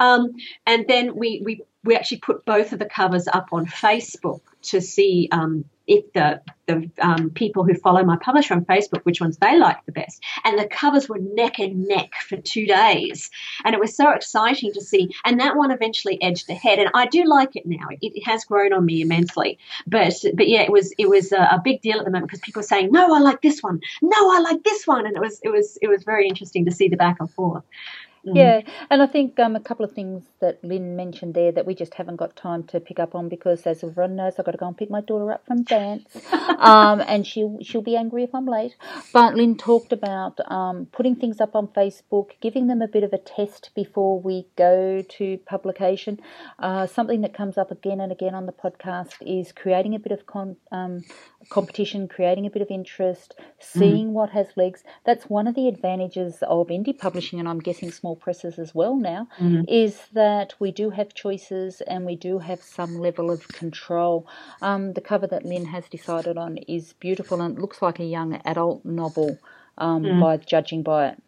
[0.00, 0.30] Um,
[0.66, 4.80] and then we we we actually put both of the covers up on Facebook to
[4.80, 9.36] see um, if the the um, people who follow my publisher on Facebook which ones
[9.36, 10.22] they like the best.
[10.44, 13.30] And the covers were neck and neck for two days,
[13.64, 15.10] and it was so exciting to see.
[15.24, 17.86] And that one eventually edged ahead, and I do like it now.
[17.90, 19.58] It, it has grown on me immensely.
[19.86, 22.40] But but yeah, it was it was a, a big deal at the moment because
[22.40, 23.80] people were saying, "No, I like this one.
[24.02, 26.70] No, I like this one," and it was it was it was very interesting to
[26.70, 27.64] see the back and forth.
[28.26, 28.36] Mm.
[28.36, 28.60] Yeah,
[28.90, 31.92] and I think um, a couple of things that Lynne mentioned there that we just
[31.94, 34.66] haven't got time to pick up on because, as everyone knows, I've got to go
[34.66, 38.46] and pick my daughter up from dance, um, and she'll she'll be angry if I'm
[38.46, 38.76] late.
[39.12, 43.12] But Lynne talked about um, putting things up on Facebook, giving them a bit of
[43.12, 46.20] a test before we go to publication.
[46.58, 50.12] Uh, something that comes up again and again on the podcast is creating a bit
[50.12, 51.04] of con- um,
[51.50, 54.12] competition, creating a bit of interest, seeing mm.
[54.12, 54.82] what has legs.
[55.04, 58.96] That's one of the advantages of indie publishing, and I'm guessing small presses as well
[58.96, 59.64] now, mm.
[59.68, 64.26] is that we do have choices and we do have some level of control.
[64.62, 68.04] Um, the cover that Lynne has decided on is beautiful and it looks like a
[68.04, 69.38] young adult novel
[69.78, 70.20] um, mm.
[70.20, 71.22] by judging by it.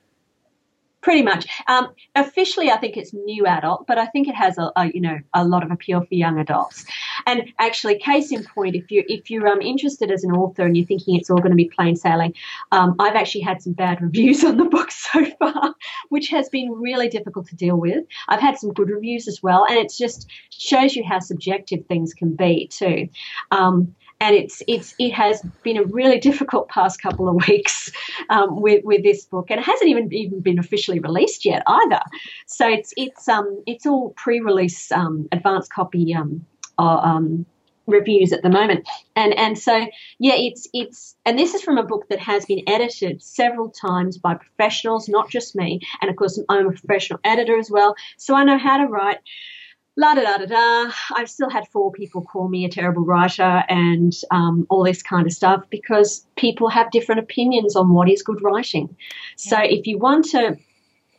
[1.06, 1.46] Pretty much.
[1.68, 5.00] Um, officially, I think it's new adult, but I think it has a, a, you
[5.00, 6.84] know a lot of appeal for young adults.
[7.26, 10.76] And actually, case in point, if you if you're um, interested as an author and
[10.76, 12.34] you're thinking it's all going to be plain sailing,
[12.72, 15.76] um, I've actually had some bad reviews on the book so far,
[16.08, 18.04] which has been really difficult to deal with.
[18.26, 22.14] I've had some good reviews as well, and it just shows you how subjective things
[22.14, 23.10] can be too.
[23.52, 27.90] Um, and it's it's it has been a really difficult past couple of weeks
[28.30, 32.00] um, with with this book, and it hasn't even even been officially released yet either.
[32.46, 36.46] So it's it's um it's all pre-release um, advanced copy um,
[36.78, 37.46] uh, um
[37.86, 38.88] reviews at the moment.
[39.14, 39.86] And and so
[40.18, 44.18] yeah it's it's and this is from a book that has been edited several times
[44.18, 47.94] by professionals not just me and of course i'm a professional editor as well.
[48.16, 49.18] So i know how to write
[49.96, 50.92] la da da da da.
[51.14, 55.26] I've still had four people call me a terrible writer and um, all this kind
[55.26, 58.94] of stuff because people have different opinions on what is good writing.
[59.36, 60.58] So if you want to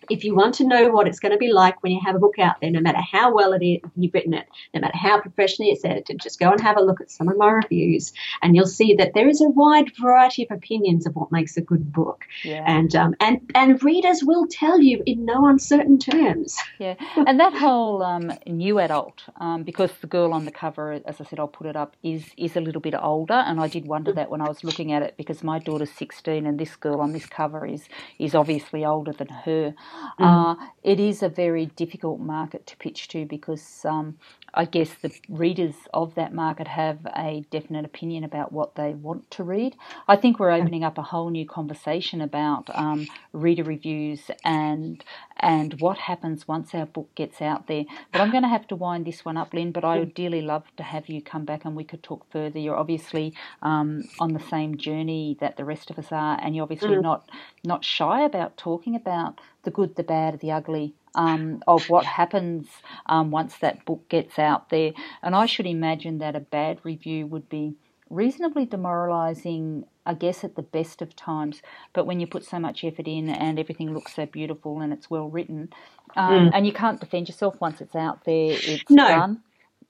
[0.10, 2.20] if you want to know what it's going to be like when you have a
[2.20, 5.20] book out there, no matter how well it is, you've written it, no matter how
[5.20, 8.56] professionally it's edited, just go and have a look at some of my reviews, and
[8.56, 11.92] you'll see that there is a wide variety of opinions of what makes a good
[11.92, 12.24] book.
[12.44, 12.64] Yeah.
[12.66, 16.58] And um, and and readers will tell you in no uncertain terms.
[16.80, 21.20] Yeah, and that whole um, new adult, um, because the girl on the cover, as
[21.20, 23.88] I said, I'll put it up, is is a little bit older, and I did
[23.88, 27.02] wonder that when I was looking at it because my daughter's 16 and this girl
[27.02, 27.88] on this cover is
[28.20, 29.74] is obviously older than her.
[30.20, 30.26] Mm.
[30.60, 34.18] Uh, it is a very difficult market to pitch to because um,
[34.58, 39.32] I guess the readers of that market have a definite opinion about what they want
[39.34, 39.78] to read.
[40.10, 45.06] I think we're opening up a whole new conversation about um, reader reviews and
[45.40, 47.86] and what happens once our book gets out there.
[48.14, 49.74] But I'm going to have to wind this one up, Lynne.
[49.74, 52.60] But I would dearly love to have you come back and we could talk further.
[52.60, 56.64] You're obviously um, on the same journey that the rest of us are, and you're
[56.64, 57.04] obviously Mm.
[57.04, 57.30] not
[57.66, 60.96] not shy about talking about the good, the bad, the ugly.
[61.18, 62.68] Um, of what happens
[63.08, 64.92] um, once that book gets out there.
[65.24, 67.76] And I should imagine that a bad review would be
[68.10, 71.62] reasonably demoralising, I guess, at the best of times.
[71.94, 75.10] But when you put so much effort in and everything looks so beautiful and it's
[75.10, 75.70] well written,
[76.16, 78.96] um, and you can't defend yourself once it's out there, it's Mm.
[78.96, 79.08] No.
[79.08, 79.42] done.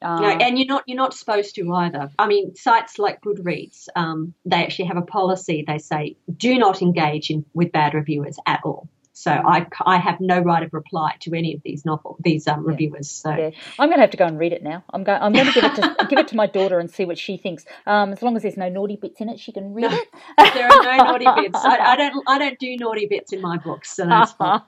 [0.02, 2.10] Um, No, and you're not you're not supposed to either.
[2.20, 5.64] I mean, sites like Goodreads, um, they actually have a policy.
[5.66, 8.88] They say do not engage in with bad reviewers at all.
[9.18, 12.64] So I, I have no right of reply to any of these novel these um,
[12.64, 13.10] reviewers.
[13.10, 13.50] So Yeah,
[13.80, 14.84] I'm going to have to go and read it now.
[14.94, 15.20] I'm going.
[15.20, 17.36] I'm going to give it to give it to my daughter and see what she
[17.36, 17.66] thinks.
[17.88, 19.98] Um, as long as there's no naughty bits in it, she can read No.
[19.98, 20.08] it.
[20.54, 21.58] there are no naughty bits.
[21.66, 23.96] I, I don't I don't do naughty bits in my books.
[23.96, 24.62] So that's fine.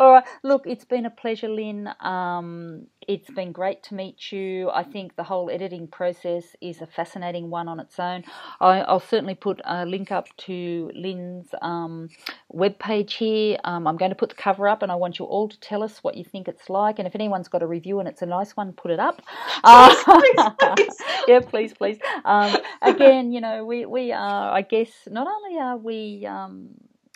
[0.00, 0.24] All right.
[0.42, 1.88] Look, it's been a pleasure, Lynne.
[2.00, 4.70] Um, it's been great to meet you.
[4.70, 8.24] I think the whole editing process is a fascinating one on its own.
[8.60, 12.08] I, I'll certainly put a link up to Lynne's um,
[12.52, 13.58] webpage here.
[13.64, 15.82] Um, I'm going to put the cover up, and I want you all to tell
[15.82, 16.98] us what you think it's like.
[16.98, 19.22] And if anyone's got a review and it's a nice one, put it up.
[19.64, 19.94] Uh,
[20.76, 20.96] please.
[21.28, 21.98] yeah, please, please.
[22.24, 26.70] Um, again, you know, we, we are, I guess, not only are we, um,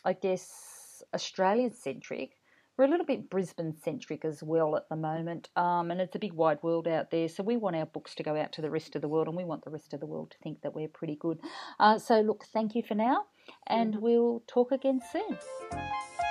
[0.04, 2.35] I guess, Australian centric,
[2.76, 6.18] we're a little bit Brisbane centric as well at the moment, um, and it's a
[6.18, 7.28] big wide world out there.
[7.28, 9.36] So we want our books to go out to the rest of the world, and
[9.36, 11.38] we want the rest of the world to think that we're pretty good.
[11.78, 13.24] Uh, so look, thank you for now,
[13.66, 15.38] and we'll talk again soon.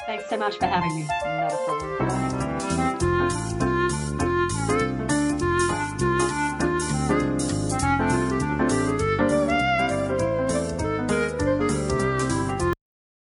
[0.05, 1.07] Thanks so much for having me.
[1.25, 2.54] Not a problem.